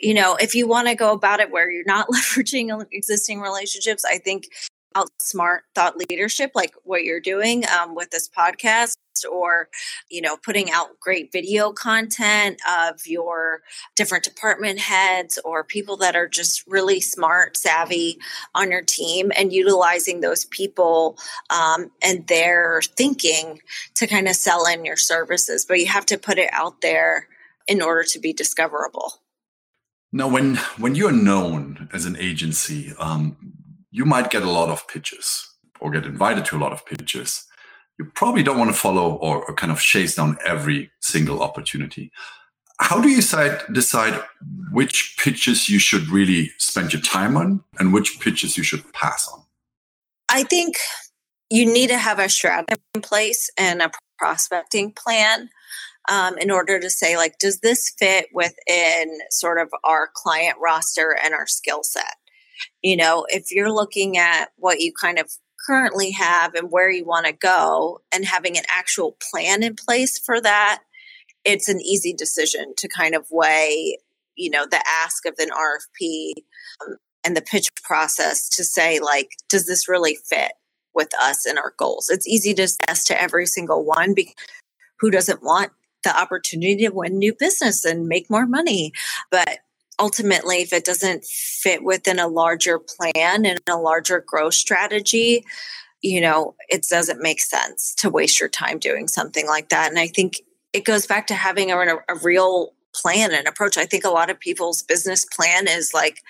you 0.00 0.14
know, 0.14 0.36
if 0.36 0.54
you 0.54 0.66
want 0.66 0.88
to 0.88 0.94
go 0.94 1.12
about 1.12 1.40
it 1.40 1.50
where 1.50 1.70
you're 1.70 1.84
not 1.86 2.08
leveraging 2.14 2.84
existing 2.92 3.40
relationships, 3.40 4.04
I 4.04 4.18
think 4.18 4.48
outsmart 4.96 5.60
thought 5.74 5.96
leadership, 5.96 6.52
like 6.54 6.74
what 6.84 7.04
you're 7.04 7.20
doing 7.20 7.64
um, 7.68 7.94
with 7.94 8.10
this 8.10 8.28
podcast, 8.28 8.96
or 9.30 9.68
you 10.10 10.20
know, 10.20 10.36
putting 10.36 10.70
out 10.70 10.98
great 11.00 11.30
video 11.32 11.72
content 11.72 12.60
of 12.68 13.06
your 13.06 13.62
different 13.96 14.24
department 14.24 14.78
heads 14.78 15.38
or 15.44 15.62
people 15.62 15.96
that 15.96 16.16
are 16.16 16.28
just 16.28 16.64
really 16.66 17.00
smart, 17.00 17.56
savvy 17.56 18.18
on 18.54 18.70
your 18.70 18.82
team, 18.82 19.30
and 19.36 19.52
utilizing 19.52 20.20
those 20.20 20.44
people 20.46 21.18
um, 21.50 21.90
and 22.02 22.26
their 22.28 22.80
thinking 22.96 23.60
to 23.94 24.06
kind 24.06 24.28
of 24.28 24.34
sell 24.36 24.66
in 24.66 24.84
your 24.84 24.96
services. 24.96 25.64
But 25.64 25.80
you 25.80 25.86
have 25.86 26.06
to 26.06 26.18
put 26.18 26.38
it 26.38 26.50
out 26.52 26.80
there 26.80 27.28
in 27.68 27.82
order 27.82 28.04
to 28.04 28.18
be 28.18 28.32
discoverable. 28.32 29.20
Now, 30.12 30.26
when 30.26 30.56
when 30.78 30.96
you're 30.96 31.12
known 31.12 31.88
as 31.92 32.04
an 32.04 32.16
agency, 32.16 32.92
um, 32.98 33.36
you 33.90 34.04
might 34.04 34.30
get 34.30 34.42
a 34.42 34.50
lot 34.50 34.68
of 34.68 34.86
pitches 34.88 35.48
or 35.80 35.90
get 35.90 36.04
invited 36.04 36.44
to 36.46 36.56
a 36.56 36.60
lot 36.60 36.72
of 36.72 36.86
pitches. 36.86 37.46
You 37.98 38.06
probably 38.14 38.42
don't 38.42 38.58
want 38.58 38.70
to 38.70 38.76
follow 38.76 39.14
or, 39.14 39.44
or 39.44 39.54
kind 39.54 39.72
of 39.72 39.80
chase 39.80 40.14
down 40.14 40.38
every 40.44 40.90
single 41.00 41.42
opportunity. 41.42 42.10
How 42.78 43.00
do 43.00 43.08
you 43.08 43.16
decide, 43.16 43.60
decide 43.72 44.22
which 44.72 45.16
pitches 45.18 45.68
you 45.68 45.78
should 45.78 46.08
really 46.08 46.50
spend 46.56 46.92
your 46.92 47.02
time 47.02 47.36
on 47.36 47.62
and 47.78 47.92
which 47.92 48.20
pitches 48.20 48.56
you 48.56 48.62
should 48.62 48.90
pass 48.92 49.28
on? 49.30 49.42
I 50.30 50.44
think 50.44 50.76
you 51.50 51.66
need 51.66 51.88
to 51.88 51.98
have 51.98 52.18
a 52.18 52.28
strategy 52.28 52.80
in 52.94 53.02
place 53.02 53.50
and 53.58 53.82
a 53.82 53.90
prospecting 54.18 54.92
plan 54.92 55.50
um, 56.08 56.38
in 56.38 56.50
order 56.50 56.80
to 56.80 56.88
say 56.88 57.16
like 57.16 57.38
does 57.38 57.60
this 57.60 57.92
fit 57.98 58.26
within 58.32 59.18
sort 59.30 59.58
of 59.58 59.68
our 59.84 60.08
client 60.14 60.56
roster 60.60 61.16
and 61.22 61.34
our 61.34 61.46
skill 61.46 61.82
set 61.82 62.16
you 62.82 62.96
know, 62.96 63.26
if 63.28 63.50
you're 63.50 63.72
looking 63.72 64.16
at 64.16 64.50
what 64.56 64.80
you 64.80 64.92
kind 64.92 65.18
of 65.18 65.30
currently 65.66 66.10
have 66.12 66.54
and 66.54 66.70
where 66.70 66.90
you 66.90 67.04
want 67.04 67.26
to 67.26 67.32
go 67.32 68.00
and 68.12 68.24
having 68.24 68.56
an 68.56 68.64
actual 68.70 69.16
plan 69.30 69.62
in 69.62 69.76
place 69.76 70.18
for 70.18 70.40
that, 70.40 70.82
it's 71.44 71.68
an 71.68 71.80
easy 71.80 72.12
decision 72.12 72.74
to 72.76 72.88
kind 72.88 73.14
of 73.14 73.26
weigh, 73.30 73.98
you 74.36 74.50
know, 74.50 74.66
the 74.66 74.82
ask 74.88 75.26
of 75.26 75.34
an 75.38 75.48
RFP 75.50 76.32
um, 76.86 76.96
and 77.24 77.36
the 77.36 77.42
pitch 77.42 77.68
process 77.82 78.48
to 78.50 78.64
say, 78.64 79.00
like, 79.00 79.30
does 79.48 79.66
this 79.66 79.88
really 79.88 80.18
fit 80.28 80.52
with 80.94 81.10
us 81.20 81.46
and 81.46 81.58
our 81.58 81.74
goals? 81.78 82.08
It's 82.10 82.26
easy 82.26 82.54
to 82.54 82.68
yes 82.86 83.04
to 83.04 83.20
every 83.20 83.46
single 83.46 83.84
one 83.84 84.14
because 84.14 84.34
who 84.98 85.10
doesn't 85.10 85.42
want 85.42 85.72
the 86.04 86.18
opportunity 86.18 86.86
to 86.86 86.90
win 86.90 87.18
new 87.18 87.34
business 87.34 87.84
and 87.84 88.06
make 88.06 88.30
more 88.30 88.46
money? 88.46 88.92
But 89.30 89.60
ultimately, 90.00 90.62
if 90.62 90.72
it 90.72 90.84
doesn't 90.84 91.24
fit 91.24 91.84
within 91.84 92.18
a 92.18 92.26
larger 92.26 92.78
plan 92.78 93.44
and 93.44 93.60
a 93.68 93.76
larger 93.76 94.24
growth 94.26 94.54
strategy, 94.54 95.44
you 96.00 96.20
know, 96.20 96.54
it 96.68 96.86
doesn't 96.88 97.20
make 97.20 97.40
sense 97.40 97.94
to 97.96 98.10
waste 98.10 98.40
your 98.40 98.48
time 98.48 98.78
doing 98.78 99.06
something 99.06 99.46
like 99.46 99.68
that. 99.68 99.90
And 99.90 99.98
I 99.98 100.06
think 100.06 100.40
it 100.72 100.84
goes 100.84 101.06
back 101.06 101.26
to 101.26 101.34
having 101.34 101.70
a, 101.70 101.76
a 101.76 102.14
real 102.22 102.72
plan 102.94 103.32
and 103.32 103.46
approach. 103.46 103.76
I 103.76 103.84
think 103.84 104.04
a 104.04 104.10
lot 104.10 104.30
of 104.30 104.40
people's 104.40 104.82
business 104.82 105.24
plan 105.24 105.68
is 105.68 105.92
like, 105.92 106.22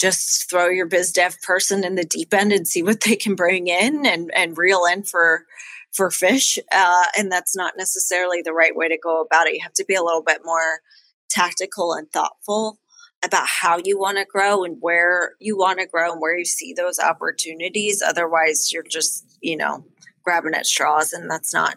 just 0.00 0.50
throw 0.50 0.68
your 0.68 0.86
biz 0.86 1.12
dev 1.12 1.40
person 1.42 1.84
in 1.84 1.94
the 1.94 2.04
deep 2.04 2.34
end 2.34 2.52
and 2.52 2.66
see 2.66 2.82
what 2.82 3.02
they 3.02 3.14
can 3.14 3.36
bring 3.36 3.68
in 3.68 4.04
and, 4.04 4.32
and 4.34 4.58
reel 4.58 4.84
in 4.84 5.04
for 5.04 5.44
for 5.92 6.10
fish 6.10 6.58
uh, 6.72 7.04
and 7.18 7.30
that's 7.30 7.54
not 7.54 7.74
necessarily 7.76 8.40
the 8.40 8.54
right 8.54 8.74
way 8.74 8.88
to 8.88 8.98
go 8.98 9.20
about 9.20 9.46
it 9.46 9.54
you 9.54 9.60
have 9.62 9.74
to 9.74 9.84
be 9.84 9.94
a 9.94 10.02
little 10.02 10.22
bit 10.22 10.40
more 10.42 10.80
tactical 11.28 11.92
and 11.92 12.10
thoughtful 12.10 12.78
about 13.24 13.46
how 13.46 13.78
you 13.84 13.98
want 13.98 14.18
to 14.18 14.24
grow 14.24 14.64
and 14.64 14.76
where 14.80 15.34
you 15.38 15.56
want 15.56 15.78
to 15.78 15.86
grow 15.86 16.12
and 16.12 16.20
where 16.20 16.36
you 16.36 16.44
see 16.44 16.72
those 16.72 16.98
opportunities. 16.98 18.02
Otherwise, 18.02 18.72
you're 18.72 18.82
just, 18.82 19.38
you 19.40 19.56
know, 19.56 19.84
grabbing 20.24 20.54
at 20.54 20.66
straws 20.66 21.12
and 21.12 21.30
that's 21.30 21.54
not 21.54 21.76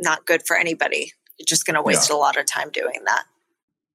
not 0.00 0.26
good 0.26 0.46
for 0.46 0.56
anybody. 0.56 1.12
You're 1.38 1.46
just 1.46 1.66
going 1.66 1.74
to 1.74 1.82
waste 1.82 2.10
yeah. 2.10 2.16
a 2.16 2.18
lot 2.18 2.36
of 2.36 2.46
time 2.46 2.70
doing 2.70 3.00
that. 3.06 3.24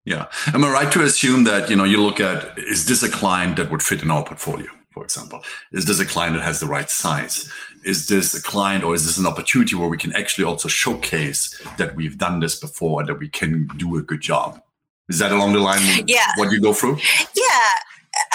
Yeah. 0.06 0.28
Am 0.54 0.64
I 0.64 0.72
right 0.72 0.92
to 0.94 1.04
assume 1.04 1.44
that, 1.44 1.70
you 1.70 1.76
know, 1.76 1.84
you 1.84 2.02
look 2.02 2.20
at 2.20 2.58
is 2.58 2.88
this 2.88 3.04
a 3.04 3.10
client 3.10 3.58
that 3.58 3.70
would 3.70 3.84
fit 3.84 4.02
in 4.02 4.10
our 4.10 4.24
portfolio, 4.24 4.68
for 4.92 5.04
example? 5.04 5.44
Is 5.72 5.86
this 5.86 6.00
a 6.00 6.06
client 6.06 6.36
that 6.36 6.44
has 6.44 6.60
the 6.60 6.66
right 6.66 6.90
size? 6.90 7.52
Is 7.84 8.08
this 8.08 8.34
a 8.34 8.42
client 8.42 8.84
or 8.84 8.94
is 8.96 9.06
this 9.06 9.18
an 9.18 9.26
opportunity 9.26 9.76
where 9.76 9.90
we 9.90 9.98
can 9.98 10.16
actually 10.16 10.46
also 10.46 10.68
showcase 10.68 11.62
that 11.78 11.96
we've 11.96 12.18
done 12.18 12.40
this 12.40 12.60
before 12.60 13.02
and 13.02 13.10
that 13.10 13.20
we 13.20 13.30
can 13.30 13.68
do 13.78 13.98
a 13.98 14.02
good 14.02 14.22
job? 14.22 14.62
Is 15.10 15.20
that 15.20 15.32
along 15.32 15.54
the 15.54 15.60
line? 15.60 15.82
Yeah. 16.08 16.32
What 16.38 16.52
you 16.52 16.62
go 16.62 16.74
through? 16.74 16.98
Yeah. 17.36 17.72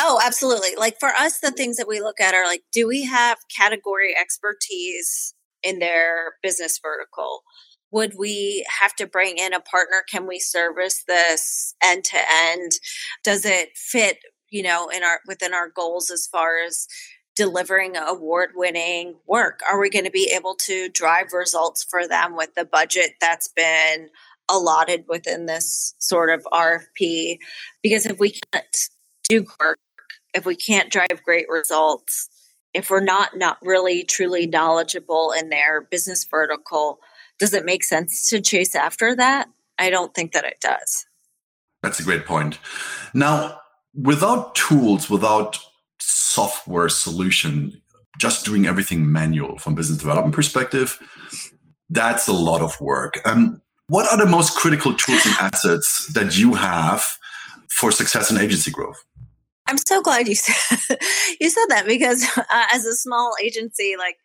Oh, 0.00 0.20
absolutely. 0.24 0.74
Like 0.76 0.98
for 0.98 1.10
us, 1.10 1.38
the 1.40 1.50
things 1.50 1.76
that 1.76 1.88
we 1.88 2.00
look 2.00 2.20
at 2.20 2.34
are 2.34 2.44
like, 2.44 2.62
do 2.72 2.86
we 2.86 3.04
have 3.04 3.38
category 3.54 4.14
expertise 4.16 5.34
in 5.62 5.78
their 5.78 6.34
business 6.42 6.78
vertical? 6.82 7.42
Would 7.90 8.14
we 8.18 8.64
have 8.80 8.94
to 8.96 9.06
bring 9.06 9.38
in 9.38 9.52
a 9.52 9.60
partner? 9.60 10.02
Can 10.10 10.26
we 10.26 10.40
service 10.40 11.04
this 11.06 11.74
end 11.82 12.04
to 12.04 12.18
end? 12.30 12.72
Does 13.22 13.44
it 13.44 13.70
fit, 13.76 14.18
you 14.50 14.62
know, 14.62 14.88
in 14.88 15.04
our 15.04 15.20
within 15.28 15.54
our 15.54 15.68
goals 15.68 16.10
as 16.10 16.26
far 16.26 16.58
as 16.58 16.88
delivering 17.36 17.96
award 17.96 18.50
winning 18.56 19.14
work? 19.26 19.60
Are 19.68 19.80
we 19.80 19.90
going 19.90 20.04
to 20.04 20.10
be 20.10 20.32
able 20.34 20.56
to 20.62 20.88
drive 20.88 21.32
results 21.32 21.84
for 21.88 22.06
them 22.08 22.36
with 22.36 22.54
the 22.56 22.64
budget 22.64 23.12
that's 23.20 23.48
been 23.48 24.08
allotted 24.50 25.04
within 25.08 25.46
this 25.46 25.94
sort 25.98 26.30
of 26.30 26.46
RFP. 26.52 27.38
Because 27.82 28.06
if 28.06 28.18
we 28.18 28.30
can't 28.30 28.76
do 29.28 29.46
work, 29.60 29.78
if 30.34 30.44
we 30.44 30.56
can't 30.56 30.90
drive 30.90 31.22
great 31.24 31.46
results, 31.48 32.28
if 32.74 32.90
we're 32.90 33.00
not 33.00 33.36
not 33.36 33.58
really 33.62 34.02
truly 34.02 34.46
knowledgeable 34.46 35.32
in 35.32 35.48
their 35.48 35.82
business 35.82 36.24
vertical, 36.24 36.98
does 37.38 37.54
it 37.54 37.64
make 37.64 37.84
sense 37.84 38.28
to 38.30 38.40
chase 38.40 38.74
after 38.74 39.14
that? 39.16 39.48
I 39.78 39.90
don't 39.90 40.14
think 40.14 40.32
that 40.32 40.44
it 40.44 40.60
does. 40.60 41.06
That's 41.82 42.00
a 42.00 42.04
great 42.04 42.26
point. 42.26 42.58
Now, 43.12 43.60
without 43.94 44.54
tools, 44.54 45.10
without 45.10 45.58
software 46.00 46.88
solution, 46.88 47.80
just 48.18 48.44
doing 48.44 48.66
everything 48.66 49.10
manual 49.10 49.58
from 49.58 49.74
business 49.74 49.98
development 49.98 50.34
perspective, 50.34 50.98
that's 51.90 52.28
a 52.28 52.32
lot 52.32 52.60
of 52.60 52.80
work. 52.80 53.20
Um, 53.24 53.60
what 53.88 54.10
are 54.10 54.18
the 54.18 54.30
most 54.30 54.56
critical 54.56 54.94
tools 54.94 55.24
and 55.26 55.34
assets 55.38 56.10
that 56.14 56.36
you 56.36 56.54
have 56.54 57.04
for 57.70 57.90
success 57.90 58.30
in 58.30 58.38
agency 58.38 58.70
growth? 58.70 59.04
I'm 59.66 59.78
so 59.78 60.02
glad 60.02 60.28
you 60.28 60.34
said 60.34 60.98
you 61.40 61.50
said 61.50 61.66
that 61.68 61.84
because 61.86 62.26
uh, 62.36 62.66
as 62.72 62.84
a 62.86 62.94
small 62.94 63.32
agency, 63.42 63.94
like 63.98 64.16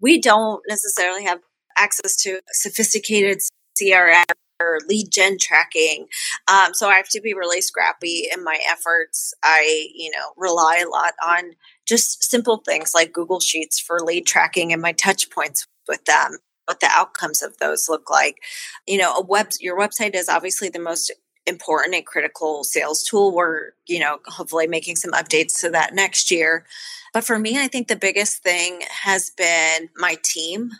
we 0.00 0.20
don't 0.20 0.62
necessarily 0.68 1.24
have 1.24 1.40
access 1.76 2.16
to 2.16 2.40
sophisticated 2.52 3.38
CRM 3.80 4.24
or 4.60 4.78
lead 4.88 5.10
gen 5.10 5.36
tracking. 5.38 6.06
Um, 6.46 6.74
so 6.74 6.88
I 6.88 6.94
have 6.94 7.08
to 7.10 7.20
be 7.20 7.34
really 7.34 7.60
scrappy 7.60 8.28
in 8.32 8.44
my 8.44 8.58
efforts. 8.70 9.34
I, 9.42 9.88
you 9.92 10.10
know, 10.12 10.32
rely 10.36 10.82
a 10.84 10.88
lot 10.88 11.14
on 11.24 11.52
just 11.86 12.22
simple 12.22 12.62
things 12.64 12.92
like 12.94 13.12
Google 13.12 13.40
Sheets 13.40 13.80
for 13.80 14.00
lead 14.00 14.26
tracking 14.26 14.72
and 14.72 14.80
my 14.80 14.92
touch 14.92 15.28
points 15.30 15.66
with 15.88 16.04
them 16.04 16.38
what 16.66 16.80
the 16.80 16.88
outcomes 16.90 17.42
of 17.42 17.56
those 17.58 17.88
look 17.88 18.10
like. 18.10 18.42
You 18.86 18.98
know, 18.98 19.14
a 19.14 19.22
web 19.22 19.48
your 19.60 19.78
website 19.78 20.14
is 20.14 20.28
obviously 20.28 20.68
the 20.68 20.78
most 20.78 21.12
important 21.46 21.94
and 21.94 22.06
critical 22.06 22.64
sales 22.64 23.02
tool. 23.02 23.34
We're, 23.34 23.72
you 23.86 23.98
know, 23.98 24.18
hopefully 24.26 24.66
making 24.66 24.96
some 24.96 25.12
updates 25.12 25.60
to 25.60 25.70
that 25.70 25.94
next 25.94 26.30
year. 26.30 26.64
But 27.12 27.24
for 27.24 27.38
me, 27.38 27.58
I 27.58 27.68
think 27.68 27.88
the 27.88 27.96
biggest 27.96 28.42
thing 28.42 28.80
has 29.02 29.30
been 29.30 29.88
my 29.96 30.16
team. 30.22 30.70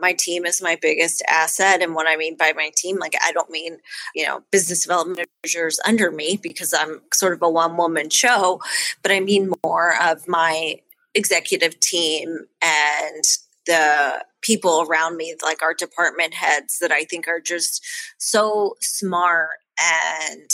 My 0.00 0.12
team 0.12 0.44
is 0.44 0.62
my 0.62 0.78
biggest 0.80 1.22
asset. 1.28 1.82
And 1.82 1.94
what 1.94 2.06
I 2.06 2.16
mean 2.16 2.36
by 2.36 2.52
my 2.54 2.70
team, 2.76 2.98
like 2.98 3.14
I 3.24 3.32
don't 3.32 3.50
mean, 3.50 3.78
you 4.14 4.26
know, 4.26 4.42
business 4.52 4.82
development 4.82 5.28
managers 5.42 5.80
under 5.86 6.10
me 6.10 6.38
because 6.40 6.72
I'm 6.72 7.00
sort 7.12 7.32
of 7.32 7.42
a 7.42 7.50
one 7.50 7.76
woman 7.76 8.10
show, 8.10 8.60
but 9.02 9.10
I 9.10 9.20
mean 9.20 9.52
more 9.64 9.94
of 10.00 10.28
my 10.28 10.80
executive 11.14 11.80
team 11.80 12.46
and 12.62 13.24
the 13.66 14.24
people 14.42 14.86
around 14.88 15.16
me, 15.16 15.34
like 15.42 15.62
our 15.62 15.74
department 15.74 16.34
heads, 16.34 16.78
that 16.80 16.92
I 16.92 17.04
think 17.04 17.28
are 17.28 17.40
just 17.40 17.84
so 18.18 18.76
smart 18.80 19.50
and 19.80 20.50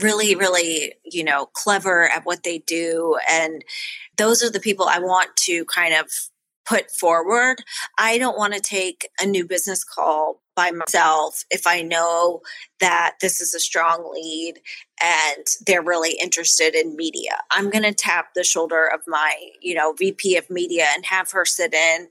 really, 0.00 0.34
really, 0.34 0.94
you 1.04 1.24
know, 1.24 1.46
clever 1.46 2.08
at 2.08 2.24
what 2.24 2.42
they 2.42 2.58
do. 2.58 3.18
And 3.30 3.64
those 4.16 4.42
are 4.42 4.50
the 4.50 4.60
people 4.60 4.86
I 4.88 4.98
want 4.98 5.36
to 5.38 5.64
kind 5.64 5.94
of 5.94 6.06
put 6.66 6.90
forward. 6.90 7.56
I 7.98 8.18
don't 8.18 8.38
want 8.38 8.54
to 8.54 8.60
take 8.60 9.08
a 9.20 9.26
new 9.26 9.46
business 9.46 9.84
call 9.84 10.42
by 10.58 10.72
myself 10.72 11.44
if 11.52 11.68
I 11.68 11.82
know 11.82 12.40
that 12.80 13.14
this 13.20 13.40
is 13.40 13.54
a 13.54 13.60
strong 13.60 14.10
lead 14.12 14.54
and 15.00 15.46
they're 15.64 15.84
really 15.84 16.18
interested 16.20 16.74
in 16.74 16.96
media. 16.96 17.36
I'm 17.52 17.70
going 17.70 17.84
to 17.84 17.94
tap 17.94 18.34
the 18.34 18.42
shoulder 18.42 18.90
of 18.92 19.00
my, 19.06 19.36
you 19.60 19.76
know, 19.76 19.92
VP 19.92 20.36
of 20.36 20.50
media 20.50 20.86
and 20.96 21.06
have 21.06 21.30
her 21.30 21.44
sit 21.44 21.72
in 21.72 22.08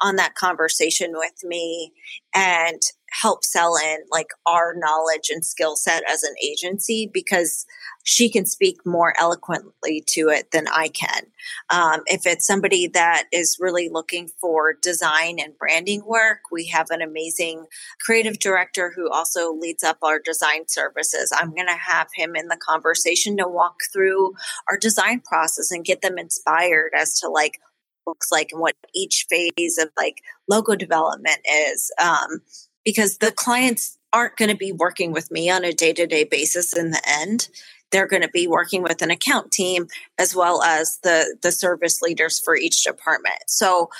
on 0.00 0.16
that 0.16 0.34
conversation 0.34 1.12
with 1.12 1.44
me 1.44 1.92
and 2.34 2.80
help 3.10 3.44
sell 3.44 3.76
in 3.76 3.98
like 4.10 4.28
our 4.46 4.74
knowledge 4.76 5.28
and 5.30 5.44
skill 5.44 5.76
set 5.76 6.02
as 6.08 6.22
an 6.22 6.34
agency 6.42 7.10
because 7.12 7.66
she 8.04 8.30
can 8.30 8.46
speak 8.46 8.78
more 8.86 9.12
eloquently 9.18 10.02
to 10.06 10.28
it 10.28 10.50
than 10.52 10.66
I 10.68 10.88
can. 10.88 11.26
Um, 11.70 12.00
if 12.06 12.26
it's 12.26 12.46
somebody 12.46 12.86
that 12.88 13.24
is 13.32 13.58
really 13.60 13.88
looking 13.88 14.28
for 14.40 14.74
design 14.80 15.38
and 15.38 15.58
branding 15.58 16.02
work, 16.06 16.38
we 16.50 16.66
have 16.68 16.90
an 16.90 17.02
amazing 17.02 17.66
creative 18.00 18.38
director 18.38 18.92
who 18.94 19.10
also 19.10 19.52
leads 19.52 19.82
up 19.82 19.98
our 20.02 20.18
design 20.18 20.68
services. 20.68 21.32
I'm 21.36 21.54
going 21.54 21.66
to 21.66 21.74
have 21.74 22.08
him 22.14 22.36
in 22.36 22.48
the 22.48 22.56
conversation 22.56 23.36
to 23.38 23.48
walk 23.48 23.76
through 23.92 24.34
our 24.68 24.78
design 24.78 25.20
process 25.20 25.70
and 25.70 25.84
get 25.84 26.02
them 26.02 26.18
inspired 26.18 26.92
as 26.96 27.14
to 27.20 27.28
like 27.28 27.58
looks 28.06 28.32
like 28.32 28.48
and 28.52 28.60
what 28.60 28.74
each 28.94 29.26
phase 29.28 29.78
of 29.78 29.90
like 29.96 30.22
logo 30.48 30.74
development 30.74 31.38
is. 31.48 31.92
Um, 32.00 32.40
because 32.84 33.18
the 33.18 33.32
clients 33.32 33.98
aren't 34.12 34.36
going 34.36 34.50
to 34.50 34.56
be 34.56 34.72
working 34.72 35.12
with 35.12 35.30
me 35.30 35.50
on 35.50 35.64
a 35.64 35.72
day 35.72 35.92
to 35.92 36.06
day 36.06 36.24
basis 36.24 36.76
in 36.76 36.90
the 36.90 37.02
end. 37.06 37.48
They're 37.92 38.06
going 38.06 38.22
to 38.22 38.28
be 38.28 38.46
working 38.46 38.82
with 38.82 39.02
an 39.02 39.10
account 39.10 39.50
team 39.50 39.88
as 40.18 40.34
well 40.34 40.62
as 40.62 40.98
the, 41.02 41.36
the 41.42 41.52
service 41.52 42.00
leaders 42.00 42.38
for 42.38 42.56
each 42.56 42.84
department. 42.84 43.42
So 43.48 43.90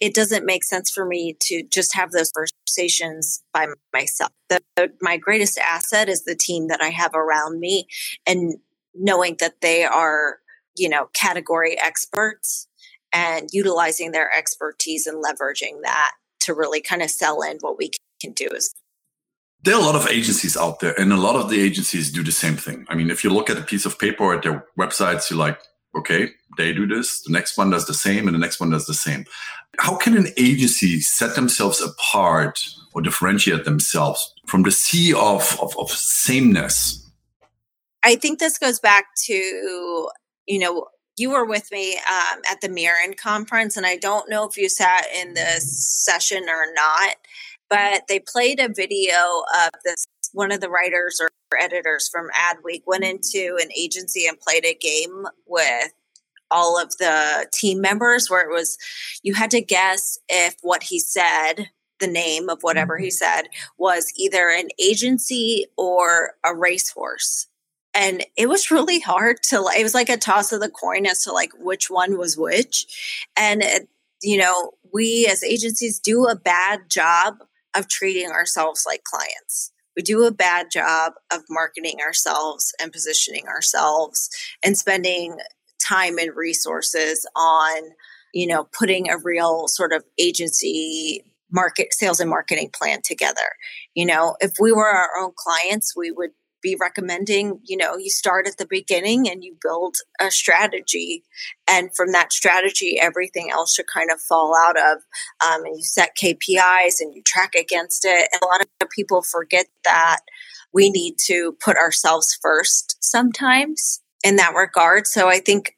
it 0.00 0.14
doesn't 0.14 0.44
make 0.44 0.64
sense 0.64 0.90
for 0.90 1.04
me 1.04 1.36
to 1.40 1.62
just 1.70 1.94
have 1.94 2.10
those 2.10 2.30
conversations 2.32 3.42
by 3.52 3.66
myself. 3.92 4.30
The, 4.48 4.92
my 5.00 5.16
greatest 5.16 5.58
asset 5.58 6.08
is 6.08 6.24
the 6.24 6.36
team 6.36 6.68
that 6.68 6.82
I 6.82 6.88
have 6.88 7.14
around 7.14 7.60
me 7.60 7.86
and 8.26 8.56
knowing 8.94 9.36
that 9.40 9.60
they 9.60 9.84
are, 9.84 10.38
you 10.76 10.88
know, 10.88 11.08
category 11.14 11.80
experts 11.80 12.68
and 13.12 13.48
utilizing 13.52 14.12
their 14.12 14.30
expertise 14.36 15.06
and 15.06 15.22
leveraging 15.22 15.82
that 15.82 16.12
to 16.40 16.54
really 16.54 16.80
kind 16.80 17.02
of 17.02 17.10
sell 17.10 17.42
in 17.42 17.58
what 17.60 17.78
we 17.78 17.90
can 18.20 18.32
do 18.32 18.48
is 18.54 18.72
there 19.62 19.74
are 19.74 19.80
a 19.80 19.84
lot 19.84 19.96
of 19.96 20.06
agencies 20.08 20.56
out 20.56 20.80
there 20.80 20.98
and 21.00 21.12
a 21.12 21.16
lot 21.16 21.34
of 21.34 21.50
the 21.50 21.60
agencies 21.60 22.12
do 22.12 22.22
the 22.22 22.32
same 22.32 22.56
thing. 22.56 22.86
I 22.88 22.94
mean 22.94 23.10
if 23.10 23.24
you 23.24 23.30
look 23.30 23.50
at 23.50 23.58
a 23.58 23.62
piece 23.62 23.86
of 23.86 23.98
paper 23.98 24.34
at 24.34 24.42
their 24.42 24.64
websites 24.78 25.30
you're 25.30 25.38
like 25.38 25.58
okay 25.96 26.30
they 26.56 26.72
do 26.72 26.86
this. 26.86 27.22
The 27.22 27.32
next 27.32 27.56
one 27.56 27.70
does 27.70 27.86
the 27.86 27.94
same 27.94 28.28
and 28.28 28.34
the 28.34 28.38
next 28.38 28.60
one 28.60 28.70
does 28.70 28.86
the 28.86 28.94
same 28.94 29.24
how 29.78 29.96
can 29.96 30.16
an 30.16 30.28
agency 30.36 31.00
set 31.00 31.34
themselves 31.34 31.80
apart 31.80 32.60
or 32.94 33.02
differentiate 33.02 33.64
themselves 33.64 34.32
from 34.46 34.62
the 34.62 34.70
sea 34.70 35.12
of, 35.12 35.58
of, 35.60 35.76
of 35.78 35.90
sameness 35.90 37.08
i 38.02 38.14
think 38.14 38.38
this 38.38 38.58
goes 38.58 38.78
back 38.78 39.06
to 39.16 40.08
you 40.46 40.58
know 40.58 40.86
you 41.16 41.30
were 41.30 41.44
with 41.44 41.70
me 41.72 41.94
um, 41.96 42.40
at 42.50 42.60
the 42.60 42.68
Mirren 42.68 43.14
conference, 43.14 43.76
and 43.76 43.86
I 43.86 43.96
don't 43.96 44.28
know 44.28 44.46
if 44.46 44.56
you 44.56 44.68
sat 44.68 45.06
in 45.18 45.34
this 45.34 46.04
session 46.04 46.44
or 46.48 46.66
not, 46.74 47.16
but 47.70 48.02
they 48.08 48.20
played 48.20 48.60
a 48.60 48.68
video 48.68 49.16
of 49.64 49.70
this. 49.84 50.06
One 50.32 50.52
of 50.52 50.60
the 50.60 50.68
writers 50.68 51.18
or 51.20 51.30
editors 51.58 52.08
from 52.12 52.28
Adweek 52.30 52.82
went 52.86 53.04
into 53.04 53.58
an 53.62 53.70
agency 53.76 54.26
and 54.26 54.38
played 54.38 54.66
a 54.66 54.74
game 54.74 55.26
with 55.46 55.92
all 56.50 56.80
of 56.80 56.96
the 56.98 57.46
team 57.52 57.80
members 57.80 58.30
where 58.30 58.48
it 58.48 58.52
was 58.52 58.78
you 59.22 59.34
had 59.34 59.50
to 59.50 59.60
guess 59.60 60.18
if 60.28 60.56
what 60.62 60.84
he 60.84 60.98
said 60.98 61.70
the 61.98 62.06
name 62.06 62.48
of 62.48 62.58
whatever 62.60 62.98
he 62.98 63.06
mm-hmm. 63.06 63.12
said 63.12 63.48
was 63.78 64.12
either 64.16 64.48
an 64.48 64.68
agency 64.78 65.66
or 65.76 66.34
a 66.44 66.54
racehorse 66.54 67.48
and 67.96 68.24
it 68.36 68.48
was 68.48 68.70
really 68.70 69.00
hard 69.00 69.42
to 69.44 69.60
like 69.60 69.80
it 69.80 69.82
was 69.82 69.94
like 69.94 70.10
a 70.10 70.18
toss 70.18 70.52
of 70.52 70.60
the 70.60 70.68
coin 70.68 71.06
as 71.06 71.24
to 71.24 71.32
like 71.32 71.50
which 71.58 71.88
one 71.90 72.18
was 72.18 72.36
which. 72.36 72.86
And 73.36 73.62
it, 73.62 73.88
you 74.22 74.36
know 74.36 74.72
we 74.92 75.26
as 75.30 75.42
agencies 75.42 75.98
do 75.98 76.26
a 76.26 76.36
bad 76.36 76.90
job 76.90 77.38
of 77.74 77.88
treating 77.88 78.30
ourselves 78.30 78.84
like 78.86 79.04
clients. 79.04 79.72
We 79.96 80.02
do 80.02 80.24
a 80.24 80.30
bad 80.30 80.70
job 80.70 81.14
of 81.32 81.40
marketing 81.48 82.00
ourselves 82.00 82.74
and 82.80 82.92
positioning 82.92 83.48
ourselves 83.48 84.28
and 84.62 84.76
spending 84.76 85.38
time 85.86 86.18
and 86.18 86.36
resources 86.36 87.26
on 87.36 87.82
you 88.32 88.46
know 88.46 88.68
putting 88.78 89.08
a 89.08 89.18
real 89.18 89.68
sort 89.68 89.92
of 89.92 90.04
agency 90.18 91.22
market 91.50 91.92
sales 91.92 92.20
and 92.20 92.30
marketing 92.30 92.70
plan 92.74 93.00
together 93.04 93.56
you 93.94 94.04
know 94.04 94.36
if 94.40 94.52
we 94.60 94.72
were 94.72 94.88
our 94.88 95.10
own 95.20 95.32
clients 95.36 95.94
we 95.96 96.10
would 96.10 96.30
be 96.66 96.76
recommending, 96.80 97.60
you 97.64 97.76
know, 97.76 97.96
you 97.96 98.10
start 98.10 98.48
at 98.48 98.56
the 98.56 98.66
beginning 98.68 99.28
and 99.28 99.44
you 99.44 99.56
build 99.62 99.96
a 100.20 100.32
strategy. 100.32 101.22
And 101.68 101.90
from 101.94 102.10
that 102.10 102.32
strategy, 102.32 102.98
everything 103.00 103.50
else 103.52 103.74
should 103.74 103.86
kind 103.86 104.10
of 104.10 104.20
fall 104.20 104.52
out 104.66 104.76
of. 104.76 104.98
Um, 105.46 105.64
and 105.64 105.76
you 105.76 105.84
set 105.84 106.16
KPIs 106.20 106.96
and 106.98 107.14
you 107.14 107.22
track 107.24 107.54
against 107.54 108.04
it. 108.04 108.28
And 108.32 108.42
a 108.42 108.46
lot 108.46 108.62
of 108.62 108.88
people 108.90 109.22
forget 109.22 109.66
that 109.84 110.20
we 110.72 110.90
need 110.90 111.14
to 111.26 111.56
put 111.64 111.76
ourselves 111.76 112.36
first 112.42 112.96
sometimes 113.00 114.00
in 114.22 114.36
that 114.36 114.54
regard. 114.54 115.06
So 115.06 115.28
I 115.28 115.38
think 115.38 115.74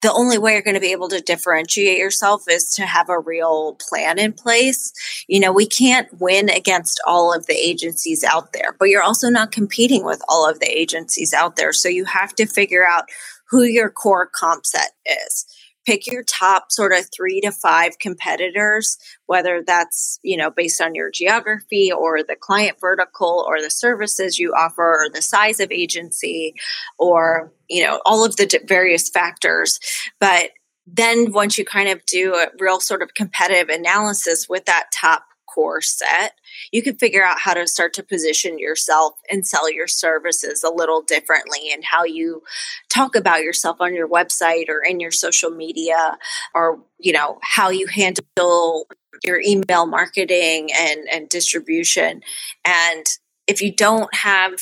the 0.00 0.12
only 0.12 0.38
way 0.38 0.52
you're 0.52 0.62
going 0.62 0.74
to 0.74 0.80
be 0.80 0.92
able 0.92 1.08
to 1.08 1.20
differentiate 1.20 1.98
yourself 1.98 2.44
is 2.48 2.70
to 2.76 2.86
have 2.86 3.08
a 3.08 3.18
real 3.18 3.76
plan 3.88 4.18
in 4.18 4.32
place. 4.32 4.92
You 5.26 5.40
know, 5.40 5.52
we 5.52 5.66
can't 5.66 6.08
win 6.20 6.48
against 6.48 7.00
all 7.06 7.34
of 7.34 7.46
the 7.46 7.56
agencies 7.56 8.22
out 8.22 8.52
there, 8.52 8.76
but 8.78 8.90
you're 8.90 9.02
also 9.02 9.28
not 9.28 9.50
competing 9.50 10.04
with 10.04 10.22
all 10.28 10.48
of 10.48 10.60
the 10.60 10.70
agencies 10.70 11.34
out 11.34 11.56
there. 11.56 11.72
So 11.72 11.88
you 11.88 12.04
have 12.04 12.34
to 12.36 12.46
figure 12.46 12.86
out 12.86 13.06
who 13.50 13.64
your 13.64 13.90
core 13.90 14.30
comp 14.32 14.66
set 14.66 14.92
is 15.06 15.46
pick 15.88 16.06
your 16.06 16.22
top 16.22 16.70
sort 16.70 16.92
of 16.92 17.08
three 17.10 17.40
to 17.40 17.50
five 17.50 17.98
competitors, 17.98 18.98
whether 19.24 19.62
that's, 19.66 20.20
you 20.22 20.36
know, 20.36 20.50
based 20.50 20.82
on 20.82 20.94
your 20.94 21.10
geography 21.10 21.90
or 21.90 22.22
the 22.22 22.36
client 22.36 22.76
vertical 22.78 23.42
or 23.48 23.62
the 23.62 23.70
services 23.70 24.38
you 24.38 24.52
offer 24.52 24.82
or 24.82 25.08
the 25.08 25.22
size 25.22 25.60
of 25.60 25.72
agency 25.72 26.54
or, 26.98 27.54
you 27.70 27.82
know, 27.82 28.02
all 28.04 28.22
of 28.22 28.36
the 28.36 28.60
various 28.66 29.08
factors. 29.08 29.80
But 30.20 30.50
then 30.86 31.32
once 31.32 31.56
you 31.56 31.64
kind 31.64 31.88
of 31.88 32.04
do 32.04 32.34
a 32.34 32.48
real 32.60 32.80
sort 32.80 33.00
of 33.00 33.14
competitive 33.14 33.70
analysis 33.70 34.46
with 34.46 34.66
that 34.66 34.90
top 34.92 35.24
core 35.52 35.80
set, 35.80 36.34
you 36.72 36.82
can 36.82 36.96
figure 36.96 37.24
out 37.24 37.40
how 37.40 37.54
to 37.54 37.66
start 37.66 37.92
to 37.94 38.02
position 38.02 38.58
yourself 38.58 39.14
and 39.30 39.46
sell 39.46 39.72
your 39.72 39.88
services 39.88 40.62
a 40.62 40.70
little 40.70 41.02
differently 41.02 41.72
and 41.72 41.84
how 41.84 42.04
you 42.04 42.42
talk 42.88 43.14
about 43.14 43.42
yourself 43.42 43.80
on 43.80 43.94
your 43.94 44.08
website 44.08 44.68
or 44.68 44.82
in 44.82 45.00
your 45.00 45.10
social 45.10 45.50
media 45.50 46.18
or, 46.54 46.78
you 46.98 47.12
know, 47.12 47.38
how 47.42 47.70
you 47.70 47.86
handle 47.86 48.86
your 49.24 49.40
email 49.44 49.86
marketing 49.86 50.68
and, 50.78 51.00
and 51.12 51.28
distribution. 51.28 52.22
And 52.64 53.06
if 53.46 53.62
you 53.62 53.72
don't 53.72 54.14
have 54.14 54.60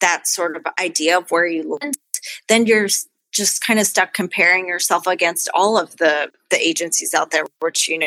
that 0.00 0.26
sort 0.26 0.56
of 0.56 0.66
idea 0.78 1.18
of 1.18 1.30
where 1.30 1.46
you 1.46 1.78
land, 1.80 1.96
then 2.48 2.66
you're 2.66 2.88
just 3.32 3.64
kind 3.64 3.80
of 3.80 3.86
stuck 3.86 4.14
comparing 4.14 4.68
yourself 4.68 5.06
against 5.06 5.50
all 5.52 5.78
of 5.78 5.96
the 5.96 6.30
the 6.50 6.60
agencies 6.60 7.12
out 7.12 7.32
there 7.32 7.44
which 7.60 7.88
you 7.88 7.98
know 7.98 8.06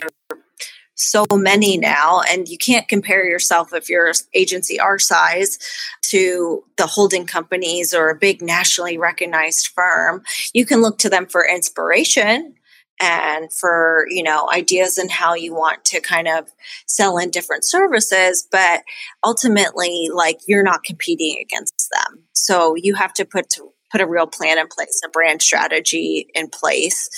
so 0.98 1.26
many 1.32 1.78
now 1.78 2.22
and 2.30 2.48
you 2.48 2.58
can't 2.58 2.88
compare 2.88 3.24
yourself 3.24 3.72
if 3.72 3.88
you're 3.88 4.12
agency 4.34 4.80
our 4.80 4.98
size 5.00 5.60
to 6.02 6.64
the 6.78 6.88
holding 6.88 7.26
companies 7.26 7.94
or 7.94 8.10
a 8.10 8.16
big 8.16 8.42
nationally 8.42 8.98
recognized 8.98 9.68
firm. 9.68 10.24
You 10.54 10.66
can 10.66 10.82
look 10.82 10.98
to 11.00 11.10
them 11.10 11.28
for 11.28 11.48
inspiration 11.48 12.56
and 13.00 13.54
for 13.54 14.08
you 14.10 14.24
know 14.24 14.50
ideas 14.52 14.98
and 14.98 15.12
how 15.12 15.36
you 15.36 15.54
want 15.54 15.86
to 15.86 16.02
kind 16.02 16.28
of 16.28 16.50
sell 16.88 17.20
in 17.20 17.30
different 17.30 17.64
services 17.64 18.48
but 18.52 18.82
ultimately 19.24 20.10
like 20.12 20.40
you're 20.48 20.64
not 20.64 20.84
competing 20.84 21.38
against 21.40 21.90
them. 21.92 22.24
So 22.34 22.76
you 22.76 22.96
have 22.96 23.14
to 23.14 23.26
put 23.26 23.50
to 23.52 23.72
put 23.92 24.02
a 24.02 24.08
real 24.08 24.28
plan 24.28 24.58
in 24.58 24.68
place 24.68 25.02
a 25.06 25.10
brand 25.10 25.42
strategy 25.42 26.28
in 26.34 26.50
place 26.50 27.10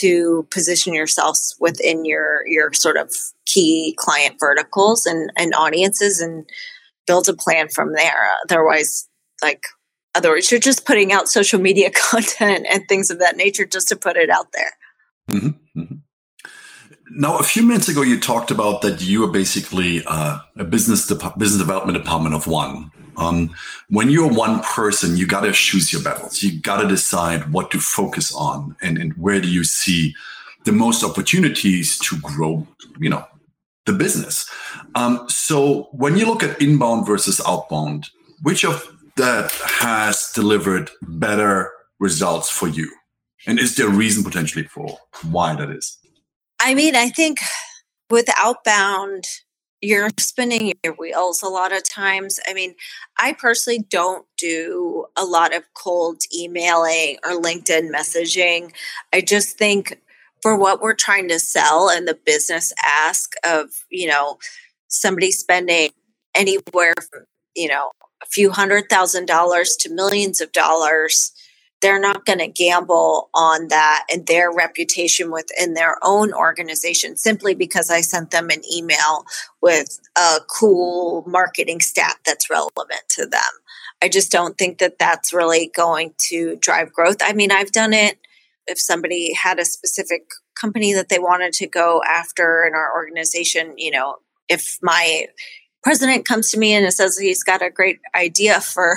to 0.00 0.46
position 0.50 0.94
yourselves 0.94 1.56
within 1.60 2.04
your 2.04 2.46
your 2.46 2.72
sort 2.72 2.96
of 2.96 3.12
key 3.46 3.94
client 3.98 4.36
verticals 4.40 5.06
and, 5.06 5.30
and 5.36 5.54
audiences 5.54 6.20
and 6.20 6.48
build 7.06 7.28
a 7.28 7.34
plan 7.34 7.68
from 7.68 7.92
there. 7.92 8.28
Otherwise, 8.44 9.08
like 9.42 9.62
otherwise 10.14 10.50
you're 10.50 10.60
just 10.60 10.86
putting 10.86 11.12
out 11.12 11.28
social 11.28 11.60
media 11.60 11.90
content 12.10 12.66
and 12.70 12.84
things 12.88 13.10
of 13.10 13.18
that 13.18 13.36
nature 13.36 13.64
just 13.64 13.88
to 13.88 13.96
put 13.96 14.16
it 14.16 14.30
out 14.30 14.46
there. 14.52 14.72
Mm-hmm, 15.30 15.80
mm-hmm. 15.80 15.94
Now, 17.16 17.38
a 17.38 17.42
few 17.42 17.62
minutes 17.62 17.88
ago, 17.88 18.02
you 18.02 18.18
talked 18.18 18.50
about 18.50 18.82
that 18.82 19.00
you 19.02 19.24
are 19.24 19.30
basically 19.30 20.02
uh, 20.06 20.38
a 20.56 20.64
business 20.64 21.06
de- 21.06 21.32
business 21.38 21.60
development 21.60 21.96
department 21.96 22.34
of 22.34 22.46
one. 22.46 22.90
Um, 23.16 23.54
when 23.88 24.10
you're 24.10 24.32
one 24.32 24.60
person, 24.60 25.16
you 25.16 25.26
got 25.26 25.42
to 25.42 25.52
choose 25.52 25.92
your 25.92 26.02
battles. 26.02 26.42
You 26.42 26.60
got 26.60 26.80
to 26.80 26.88
decide 26.88 27.52
what 27.52 27.70
to 27.72 27.80
focus 27.80 28.34
on 28.34 28.76
and, 28.82 28.98
and 28.98 29.12
where 29.14 29.40
do 29.40 29.48
you 29.48 29.64
see 29.64 30.14
the 30.64 30.72
most 30.72 31.04
opportunities 31.04 31.98
to 31.98 32.18
grow, 32.20 32.66
you 32.98 33.10
know, 33.10 33.26
the 33.86 33.92
business. 33.92 34.50
Um, 34.94 35.26
so 35.28 35.88
when 35.92 36.16
you 36.16 36.26
look 36.26 36.42
at 36.42 36.60
inbound 36.60 37.06
versus 37.06 37.40
outbound, 37.46 38.08
which 38.42 38.64
of 38.64 38.86
that 39.16 39.52
has 39.80 40.30
delivered 40.34 40.90
better 41.02 41.70
results 42.00 42.50
for 42.50 42.66
you? 42.66 42.90
And 43.46 43.58
is 43.58 43.76
there 43.76 43.88
a 43.88 43.90
reason 43.90 44.24
potentially 44.24 44.64
for 44.64 44.98
why 45.22 45.54
that 45.54 45.70
is? 45.70 45.98
I 46.60 46.74
mean, 46.74 46.96
I 46.96 47.10
think 47.10 47.40
with 48.10 48.28
outbound, 48.38 49.24
you're 49.84 50.10
spinning 50.18 50.72
your 50.82 50.94
wheels 50.94 51.42
a 51.42 51.48
lot 51.48 51.72
of 51.72 51.88
times. 51.88 52.40
I 52.48 52.54
mean, 52.54 52.74
I 53.18 53.32
personally 53.34 53.84
don't 53.88 54.26
do 54.36 55.06
a 55.16 55.24
lot 55.24 55.54
of 55.54 55.62
cold 55.74 56.22
emailing 56.34 57.18
or 57.24 57.40
LinkedIn 57.40 57.90
messaging. 57.90 58.72
I 59.12 59.20
just 59.20 59.58
think 59.58 60.00
for 60.42 60.56
what 60.56 60.80
we're 60.80 60.94
trying 60.94 61.28
to 61.28 61.38
sell 61.38 61.88
and 61.88 62.08
the 62.08 62.18
business 62.26 62.72
ask 62.84 63.32
of, 63.44 63.70
you 63.90 64.08
know, 64.08 64.38
somebody 64.88 65.30
spending 65.30 65.90
anywhere 66.34 66.94
from, 67.10 67.24
you 67.54 67.68
know, 67.68 67.92
a 68.22 68.26
few 68.26 68.50
hundred 68.50 68.88
thousand 68.88 69.26
dollars 69.26 69.76
to 69.80 69.92
millions 69.92 70.40
of 70.40 70.52
dollars 70.52 71.32
they're 71.80 72.00
not 72.00 72.24
going 72.24 72.38
to 72.38 72.48
gamble 72.48 73.28
on 73.34 73.68
that 73.68 74.06
and 74.10 74.26
their 74.26 74.50
reputation 74.50 75.30
within 75.30 75.74
their 75.74 75.96
own 76.02 76.32
organization 76.32 77.16
simply 77.16 77.54
because 77.54 77.90
I 77.90 78.00
sent 78.00 78.30
them 78.30 78.48
an 78.50 78.62
email 78.72 79.26
with 79.60 80.00
a 80.16 80.38
cool 80.48 81.24
marketing 81.26 81.80
stat 81.80 82.16
that's 82.24 82.48
relevant 82.48 83.02
to 83.10 83.26
them. 83.26 83.40
I 84.02 84.08
just 84.08 84.32
don't 84.32 84.56
think 84.56 84.78
that 84.78 84.98
that's 84.98 85.32
really 85.32 85.70
going 85.74 86.14
to 86.28 86.56
drive 86.56 86.92
growth. 86.92 87.18
I 87.20 87.32
mean, 87.32 87.50
I've 87.52 87.72
done 87.72 87.92
it 87.92 88.18
if 88.66 88.78
somebody 88.78 89.34
had 89.34 89.58
a 89.58 89.64
specific 89.64 90.22
company 90.58 90.94
that 90.94 91.08
they 91.08 91.18
wanted 91.18 91.52
to 91.54 91.66
go 91.66 92.02
after 92.06 92.64
in 92.64 92.74
our 92.74 92.94
organization, 92.94 93.74
you 93.76 93.90
know, 93.90 94.16
if 94.48 94.78
my 94.82 95.26
president 95.84 96.26
comes 96.26 96.50
to 96.50 96.58
me 96.58 96.72
and 96.72 96.92
says 96.92 97.16
he's 97.18 97.44
got 97.44 97.62
a 97.62 97.70
great 97.70 98.00
idea 98.14 98.60
for 98.60 98.96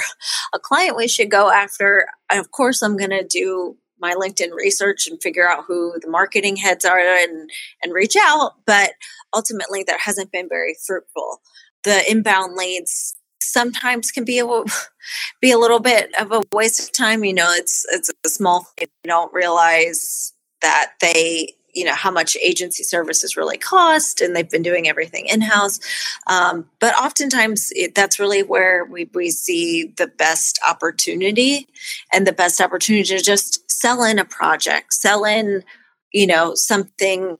a 0.53 0.59
client 0.59 0.95
we 0.95 1.07
should 1.07 1.29
go 1.29 1.51
after, 1.51 2.07
of 2.31 2.51
course, 2.51 2.81
I'm 2.81 2.97
going 2.97 3.11
to 3.11 3.27
do 3.27 3.77
my 3.99 4.13
LinkedIn 4.13 4.53
research 4.55 5.07
and 5.07 5.21
figure 5.21 5.47
out 5.47 5.65
who 5.67 5.99
the 5.99 6.09
marketing 6.09 6.55
heads 6.55 6.85
are 6.85 6.99
and 6.99 7.49
and 7.83 7.93
reach 7.93 8.15
out. 8.19 8.53
But 8.65 8.91
ultimately, 9.35 9.83
that 9.83 9.99
hasn't 10.01 10.31
been 10.31 10.47
very 10.47 10.75
fruitful. 10.85 11.41
The 11.83 12.09
inbound 12.09 12.55
leads 12.55 13.15
sometimes 13.41 14.11
can 14.11 14.23
be 14.23 14.39
a 14.39 14.45
be 15.41 15.51
a 15.51 15.57
little 15.57 15.79
bit 15.79 16.11
of 16.19 16.31
a 16.31 16.41
waste 16.53 16.81
of 16.81 16.91
time. 16.91 17.23
You 17.23 17.33
know, 17.33 17.51
it's 17.51 17.85
it's 17.91 18.11
a 18.25 18.29
small. 18.29 18.67
You 18.79 18.87
don't 19.05 19.33
realize 19.33 20.33
that 20.61 20.93
they 21.01 21.53
you 21.77 21.85
know 21.85 21.93
how 21.93 22.11
much 22.11 22.35
agency 22.43 22.83
services 22.83 23.37
really 23.37 23.57
cost 23.57 24.19
and 24.19 24.35
they've 24.35 24.49
been 24.49 24.63
doing 24.63 24.87
everything 24.87 25.27
in-house. 25.27 25.79
Um, 26.27 26.69
but 26.79 26.95
oftentimes 26.95 27.71
it, 27.75 27.93
that's 27.93 28.19
really 28.19 28.43
where 28.43 28.85
we, 28.85 29.09
we 29.13 29.29
see 29.29 29.93
the 29.97 30.07
best 30.07 30.59
opportunity 30.67 31.67
and 32.11 32.25
the 32.25 32.33
best 32.33 32.59
opportunity 32.59 33.03
to 33.15 33.23
just 33.23 33.69
sell 33.69 34.03
in 34.03 34.17
a 34.17 34.25
project 34.25 34.93
sell 34.93 35.23
in 35.23 35.63
you 36.11 36.25
know 36.25 36.55
something 36.55 37.37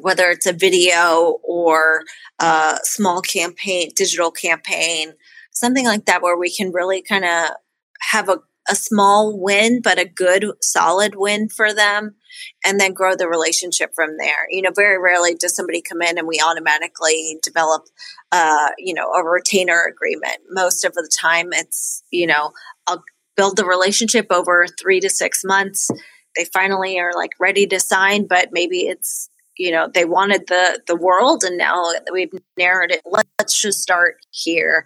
whether 0.00 0.30
it's 0.30 0.46
a 0.46 0.52
video 0.52 1.38
or 1.42 2.04
a 2.40 2.78
small 2.82 3.20
campaign 3.20 3.90
digital 3.96 4.30
campaign 4.30 5.12
something 5.50 5.84
like 5.84 6.04
that 6.04 6.22
where 6.22 6.36
we 6.36 6.50
can 6.50 6.72
really 6.72 7.02
kind 7.02 7.24
of 7.24 7.50
have 8.00 8.28
a 8.28 8.38
a 8.68 8.74
small 8.74 9.38
win, 9.38 9.80
but 9.82 9.98
a 9.98 10.04
good, 10.04 10.46
solid 10.60 11.14
win 11.16 11.48
for 11.48 11.74
them, 11.74 12.16
and 12.64 12.80
then 12.80 12.92
grow 12.92 13.14
the 13.14 13.28
relationship 13.28 13.92
from 13.94 14.16
there. 14.18 14.46
You 14.50 14.62
know, 14.62 14.70
very 14.74 14.98
rarely 14.98 15.34
does 15.34 15.54
somebody 15.54 15.82
come 15.82 16.02
in 16.02 16.18
and 16.18 16.26
we 16.26 16.40
automatically 16.44 17.38
develop, 17.42 17.84
uh, 18.32 18.70
you 18.78 18.94
know, 18.94 19.10
a 19.12 19.24
retainer 19.24 19.82
agreement. 19.82 20.38
Most 20.50 20.84
of 20.84 20.94
the 20.94 21.10
time, 21.20 21.48
it's, 21.52 22.02
you 22.10 22.26
know, 22.26 22.52
I'll 22.86 23.02
build 23.36 23.56
the 23.56 23.66
relationship 23.66 24.26
over 24.30 24.66
three 24.80 25.00
to 25.00 25.10
six 25.10 25.44
months. 25.44 25.90
They 26.36 26.44
finally 26.46 26.98
are 26.98 27.12
like 27.14 27.30
ready 27.38 27.66
to 27.68 27.80
sign, 27.80 28.26
but 28.26 28.48
maybe 28.52 28.80
it's 28.86 29.28
you 29.56 29.70
know 29.70 29.88
they 29.92 30.04
wanted 30.04 30.48
the 30.48 30.80
the 30.86 30.96
world 30.96 31.44
and 31.44 31.56
now 31.56 31.84
we've 32.12 32.32
narrowed 32.58 32.90
it 32.90 33.00
let's 33.04 33.60
just 33.60 33.80
start 33.80 34.16
here 34.30 34.84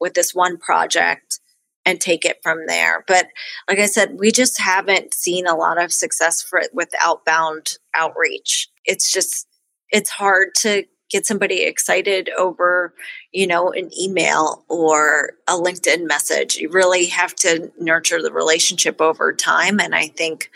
with 0.00 0.14
this 0.14 0.32
one 0.32 0.56
project 0.56 1.40
and 1.86 2.00
take 2.00 2.24
it 2.24 2.38
from 2.42 2.66
there. 2.66 3.04
But 3.06 3.28
like 3.68 3.78
I 3.78 3.86
said, 3.86 4.18
we 4.18 4.30
just 4.30 4.60
haven't 4.60 5.14
seen 5.14 5.46
a 5.46 5.56
lot 5.56 5.82
of 5.82 5.92
success 5.92 6.42
for 6.42 6.58
it 6.58 6.70
with 6.72 6.88
outbound 7.00 7.78
outreach. 7.94 8.68
It's 8.84 9.12
just 9.12 9.46
it's 9.90 10.10
hard 10.10 10.54
to 10.56 10.84
get 11.10 11.26
somebody 11.26 11.62
excited 11.62 12.30
over, 12.36 12.94
you 13.32 13.46
know, 13.46 13.70
an 13.70 13.90
email 13.98 14.64
or 14.68 15.34
a 15.46 15.52
LinkedIn 15.52 16.06
message. 16.06 16.56
You 16.56 16.70
really 16.70 17.06
have 17.06 17.34
to 17.36 17.70
nurture 17.78 18.22
the 18.22 18.32
relationship 18.32 19.00
over 19.00 19.32
time 19.32 19.78
and 19.80 19.94
I 19.94 20.08
think 20.08 20.50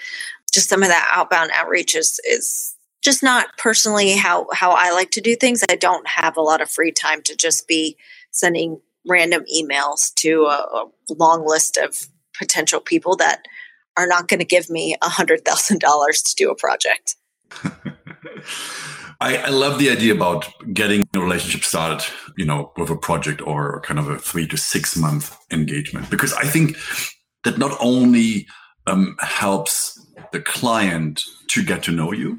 just 0.52 0.68
some 0.68 0.82
of 0.82 0.88
that 0.88 1.10
outbound 1.14 1.50
outreach 1.54 1.94
is 1.94 2.20
is 2.28 2.74
just 3.02 3.22
not 3.22 3.48
personally 3.58 4.16
how 4.16 4.46
how 4.52 4.70
I 4.72 4.90
like 4.92 5.10
to 5.12 5.20
do 5.20 5.36
things. 5.36 5.62
I 5.68 5.76
don't 5.76 6.06
have 6.08 6.36
a 6.36 6.42
lot 6.42 6.60
of 6.60 6.70
free 6.70 6.92
time 6.92 7.22
to 7.22 7.36
just 7.36 7.68
be 7.68 7.96
sending 8.30 8.80
random 9.08 9.44
emails 9.54 10.12
to 10.14 10.44
a, 10.44 10.84
a 11.10 11.14
long 11.14 11.46
list 11.46 11.76
of 11.76 12.06
potential 12.38 12.80
people 12.80 13.16
that 13.16 13.46
are 13.96 14.06
not 14.06 14.28
going 14.28 14.38
to 14.38 14.46
give 14.46 14.70
me 14.70 14.96
a 15.02 15.08
hundred 15.08 15.44
thousand 15.44 15.80
dollars 15.80 16.22
to 16.22 16.34
do 16.36 16.50
a 16.50 16.54
project. 16.54 17.16
I, 19.20 19.36
I, 19.38 19.48
love 19.48 19.80
the 19.80 19.90
idea 19.90 20.14
about 20.14 20.46
getting 20.72 21.08
a 21.12 21.18
relationship 21.18 21.64
started, 21.64 22.06
you 22.36 22.44
know, 22.44 22.72
with 22.76 22.88
a 22.88 22.96
project 22.96 23.40
or 23.44 23.80
kind 23.80 23.98
of 23.98 24.08
a 24.08 24.18
three 24.18 24.46
to 24.46 24.56
six 24.56 24.96
month 24.96 25.36
engagement, 25.50 26.08
because 26.08 26.32
I 26.34 26.44
think 26.44 26.76
that 27.42 27.58
not 27.58 27.76
only 27.80 28.46
um, 28.86 29.16
helps 29.20 30.06
the 30.32 30.40
client 30.40 31.22
to 31.48 31.64
get 31.64 31.82
to 31.84 31.90
know 31.90 32.12
you, 32.12 32.38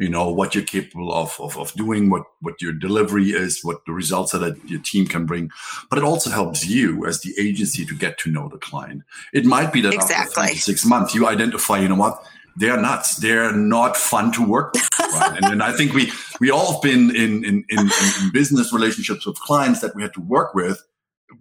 you 0.00 0.08
know 0.08 0.30
what 0.30 0.54
you're 0.54 0.64
capable 0.64 1.12
of, 1.12 1.36
of, 1.38 1.56
of 1.58 1.72
doing 1.74 2.10
what 2.10 2.24
what 2.40 2.60
your 2.60 2.72
delivery 2.72 3.30
is 3.30 3.60
what 3.62 3.84
the 3.86 3.92
results 3.92 4.34
are 4.34 4.38
that 4.38 4.56
your 4.68 4.80
team 4.80 5.06
can 5.06 5.26
bring. 5.26 5.50
But 5.88 5.98
it 5.98 6.04
also 6.04 6.30
helps 6.30 6.66
you 6.66 7.06
as 7.06 7.20
the 7.20 7.34
agency 7.38 7.84
to 7.84 7.94
get 7.94 8.18
to 8.18 8.30
know 8.30 8.48
the 8.48 8.58
client. 8.58 9.02
It 9.32 9.44
might 9.44 9.72
be 9.72 9.80
that 9.82 9.94
exactly. 9.94 10.44
after 10.44 10.56
six 10.56 10.84
months 10.84 11.14
you 11.14 11.26
identify 11.26 11.78
you 11.78 11.88
know 11.88 11.96
what? 11.96 12.24
They're 12.56 12.80
nuts. 12.80 13.16
They're 13.16 13.52
not 13.52 13.96
fun 13.96 14.32
to 14.32 14.46
work 14.46 14.74
with 14.74 14.90
right? 15.12 15.36
and, 15.36 15.52
and 15.52 15.62
i 15.62 15.72
think 15.72 15.92
we 15.92 16.12
we 16.40 16.50
all 16.50 16.72
have 16.72 16.82
been 16.82 17.14
in, 17.14 17.44
in 17.44 17.64
in 17.68 17.90
in 18.22 18.30
business 18.32 18.72
relationships 18.72 19.26
with 19.26 19.38
clients 19.40 19.80
that 19.80 19.94
we 19.94 20.02
had 20.02 20.12
to 20.14 20.20
work 20.20 20.54
with 20.54 20.82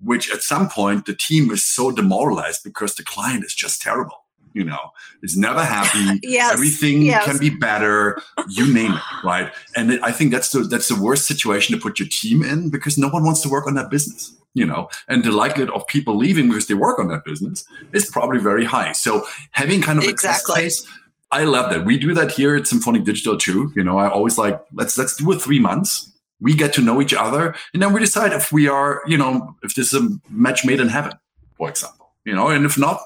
which 0.01 0.31
at 0.31 0.41
some 0.41 0.69
point 0.69 1.05
the 1.05 1.15
team 1.15 1.51
is 1.51 1.63
so 1.63 1.91
demoralized 1.91 2.61
because 2.63 2.95
the 2.95 3.03
client 3.03 3.43
is 3.43 3.53
just 3.53 3.81
terrible 3.81 4.25
you 4.53 4.63
know 4.63 4.91
is 5.23 5.37
never 5.37 5.63
happy. 5.63 6.19
Yes, 6.29 6.53
everything 6.53 7.01
yes. 7.01 7.25
can 7.25 7.37
be 7.37 7.49
better. 7.49 8.21
You 8.49 8.71
name 8.73 8.93
it 8.93 9.23
right? 9.23 9.51
And 9.75 9.91
it, 9.91 10.01
i 10.03 10.11
think 10.11 10.31
that's 10.31 10.51
the 10.51 10.59
that's 10.61 10.87
the 10.87 11.01
worst 11.01 11.25
situation 11.25 11.75
to 11.75 11.81
put 11.81 11.99
your 11.99 12.07
team 12.09 12.43
in 12.43 12.69
because 12.69 12.97
no 12.97 13.09
one 13.09 13.23
wants 13.23 13.41
to 13.41 13.49
work 13.49 13.67
on 13.67 13.75
that 13.75 13.89
business 13.89 14.35
you 14.53 14.65
know? 14.65 14.89
And 15.07 15.23
the 15.23 15.31
likelihood 15.31 15.69
of 15.75 15.85
people 15.87 16.15
leaving 16.17 16.47
because 16.47 16.67
they 16.67 16.73
work 16.73 16.99
on 16.99 17.07
that 17.09 17.23
business 17.23 17.65
is 17.93 18.09
probably 18.09 18.39
very 18.39 18.65
high. 18.65 18.93
So 18.93 19.25
having 19.51 19.81
kind 19.81 19.99
of 19.99 20.05
exactly. 20.05 20.53
a 20.53 20.63
test 20.63 20.85
case 20.85 20.95
i 21.31 21.43
love 21.43 21.69
that. 21.71 21.85
We 21.85 21.97
do 21.99 22.13
that 22.15 22.31
here 22.31 22.55
at 22.55 22.65
symphonic 22.65 23.03
digital 23.03 23.37
too 23.37 23.71
you 23.75 23.83
know? 23.83 23.97
I 23.97 24.09
always 24.09 24.37
like 24.37 24.59
let's 24.73 24.97
let's 24.97 25.15
do 25.15 25.31
it 25.31 25.41
three 25.41 25.59
months. 25.59 26.11
We 26.41 26.55
get 26.55 26.73
to 26.73 26.81
know 26.81 27.01
each 27.01 27.13
other 27.13 27.55
and 27.73 27.81
then 27.81 27.93
we 27.93 27.99
decide 27.99 28.33
if 28.33 28.51
we 28.51 28.67
are 28.67 29.01
you 29.05 29.17
know 29.17 29.55
if 29.63 29.75
this 29.75 29.93
is 29.93 30.01
a 30.01 30.09
match 30.29 30.65
made 30.65 30.79
in 30.79 30.89
heaven 30.89 31.13
for 31.57 31.69
example 31.69 32.11
you 32.25 32.33
know? 32.33 32.47
And 32.47 32.65
if 32.65 32.77
not 32.77 32.99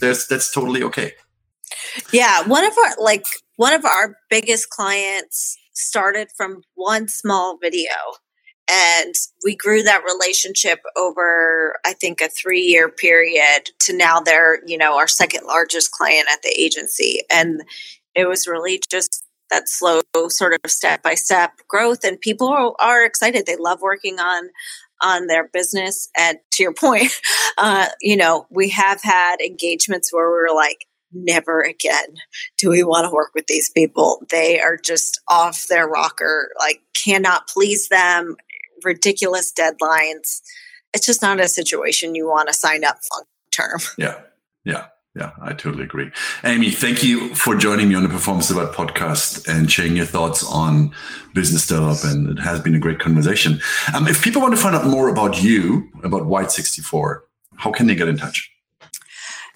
that's 0.00 0.26
that's 0.26 0.52
totally 0.52 0.82
okay. 0.82 1.12
Yeah, 2.12 2.46
one 2.46 2.64
of 2.64 2.72
our 2.76 2.94
like 2.98 3.26
one 3.56 3.72
of 3.72 3.84
our 3.84 4.16
biggest 4.30 4.70
clients 4.70 5.56
started 5.74 6.28
from 6.36 6.62
one 6.74 7.08
small 7.08 7.58
video 7.60 7.92
and 8.70 9.14
we 9.44 9.56
grew 9.56 9.82
that 9.82 10.02
relationship 10.04 10.80
over 10.96 11.76
i 11.84 11.92
think 11.92 12.20
a 12.20 12.28
three 12.28 12.60
year 12.60 12.88
period 12.88 13.70
to 13.78 13.96
now 13.96 14.20
they're 14.20 14.60
you 14.66 14.76
know 14.76 14.96
our 14.96 15.08
second 15.08 15.46
largest 15.46 15.92
client 15.92 16.26
at 16.32 16.42
the 16.42 16.54
agency 16.58 17.22
and 17.30 17.62
it 18.14 18.28
was 18.28 18.46
really 18.46 18.80
just 18.90 19.24
that 19.50 19.68
slow 19.68 20.02
sort 20.28 20.52
of 20.52 20.70
step 20.70 21.02
by 21.02 21.14
step 21.14 21.52
growth 21.68 22.04
and 22.04 22.20
people 22.20 22.74
are, 22.78 23.04
excited 23.04 23.46
they 23.46 23.56
love 23.56 23.80
working 23.80 24.20
on 24.20 24.50
on 25.02 25.26
their 25.26 25.48
business. 25.48 26.10
And 26.16 26.38
to 26.52 26.62
your 26.62 26.74
point, 26.74 27.12
uh, 27.58 27.86
you 28.00 28.16
know, 28.16 28.46
we 28.50 28.70
have 28.70 29.02
had 29.02 29.40
engagements 29.40 30.12
where 30.12 30.30
we 30.30 30.50
are 30.50 30.54
like, 30.54 30.86
never 31.10 31.62
again 31.62 32.16
do 32.58 32.68
we 32.68 32.82
want 32.82 33.06
to 33.06 33.10
work 33.10 33.30
with 33.34 33.46
these 33.46 33.70
people. 33.70 34.22
They 34.30 34.60
are 34.60 34.76
just 34.76 35.20
off 35.26 35.66
their 35.66 35.88
rocker, 35.88 36.50
like, 36.58 36.82
cannot 36.94 37.48
please 37.48 37.88
them, 37.88 38.36
ridiculous 38.84 39.52
deadlines. 39.52 40.42
It's 40.92 41.06
just 41.06 41.22
not 41.22 41.40
a 41.40 41.48
situation 41.48 42.14
you 42.14 42.26
want 42.26 42.48
to 42.48 42.54
sign 42.54 42.84
up 42.84 42.98
long 43.12 43.24
term. 43.50 43.80
Yeah. 43.96 44.20
Yeah. 44.64 44.86
Yeah, 45.18 45.32
I 45.42 45.52
totally 45.52 45.82
agree. 45.82 46.12
Amy, 46.44 46.70
thank 46.70 47.02
you 47.02 47.34
for 47.34 47.56
joining 47.56 47.88
me 47.88 47.96
on 47.96 48.04
the 48.04 48.08
Performance 48.08 48.46
Delivered 48.46 48.72
podcast 48.72 49.48
and 49.48 49.70
sharing 49.70 49.96
your 49.96 50.06
thoughts 50.06 50.46
on 50.46 50.94
business 51.34 51.66
development. 51.66 52.38
It 52.38 52.40
has 52.40 52.60
been 52.60 52.76
a 52.76 52.78
great 52.78 53.00
conversation. 53.00 53.60
Um, 53.92 54.06
if 54.06 54.22
people 54.22 54.40
want 54.40 54.54
to 54.54 54.62
find 54.62 54.76
out 54.76 54.86
more 54.86 55.08
about 55.08 55.42
you, 55.42 55.90
about 56.04 56.26
White 56.26 56.52
64, 56.52 57.24
how 57.56 57.72
can 57.72 57.88
they 57.88 57.96
get 57.96 58.06
in 58.06 58.16
touch? 58.16 58.48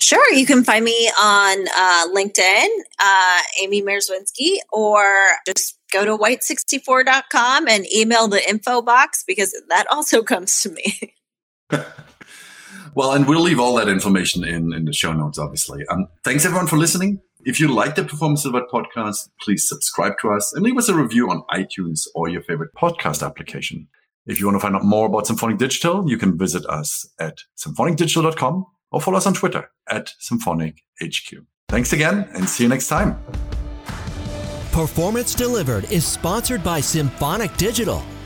Sure, 0.01 0.35
you 0.35 0.46
can 0.46 0.64
find 0.64 0.85
me 0.85 1.12
on 1.22 1.68
uh, 1.77 2.09
LinkedIn, 2.12 2.66
uh, 3.01 3.40
Amy 3.62 3.83
Mierzwinski, 3.83 4.57
or 4.72 5.05
just 5.46 5.79
go 5.92 6.05
to 6.05 6.18
white64.com 6.18 7.68
and 7.68 7.87
email 7.94 8.27
the 8.27 8.48
info 8.48 8.83
box 8.83 9.22
because 9.25 9.55
that 9.68 9.87
also 9.92 10.25
comes 10.25 10.61
to 10.62 10.70
me. 10.70 11.14
well, 12.94 13.12
and 13.12 13.26
we'll 13.26 13.40
leave 13.40 13.61
all 13.61 13.74
that 13.76 13.88
information 13.88 14.44
in, 14.44 14.72
in 14.72 14.85
the 14.85 14.92
show 14.92 15.12
notes, 15.12 15.38
obviously. 15.38 15.85
Um, 15.87 16.09
thanks 16.24 16.44
everyone 16.44 16.66
for 16.66 16.76
listening. 16.76 17.20
If 17.44 17.59
you 17.59 17.74
like 17.74 17.94
the 17.94 18.05
Performance 18.05 18.42
Delivered 18.42 18.68
podcast, 18.68 19.28
please 19.40 19.68
subscribe 19.68 20.14
to 20.20 20.31
us 20.31 20.52
and 20.52 20.62
leave 20.62 20.76
us 20.76 20.88
a 20.88 20.94
review 20.94 21.31
on 21.31 21.42
iTunes 21.50 22.07
or 22.14 22.28
your 22.28 22.42
favorite 22.42 22.70
podcast 22.74 23.26
application. 23.26 23.88
If 24.26 24.38
you 24.38 24.46
want 24.46 24.57
to 24.57 24.61
find 24.61 24.76
out 24.76 24.85
more 24.85 25.07
about 25.07 25.26
Symphonic 25.26 25.59
Digital, 25.59 26.09
you 26.09 26.16
can 26.16 26.38
visit 26.38 26.64
us 26.66 27.09
at 27.18 27.38
symphonicdigital.com 27.59 28.66
or 28.92 29.00
follow 29.00 29.16
us 29.16 29.26
on 29.26 29.35
Twitter 29.35 29.68
at 29.88 30.12
symphonichq. 30.22 30.76
Thanks 31.68 31.92
again 31.92 32.28
and 32.35 32.48
see 32.48 32.64
you 32.64 32.68
next 32.68 32.87
time. 32.88 33.20
Performance 34.70 35.35
Delivered 35.35 35.90
is 35.90 36.07
sponsored 36.07 36.62
by 36.62 36.81
Symphonic 36.81 37.57
Digital. 37.57 38.02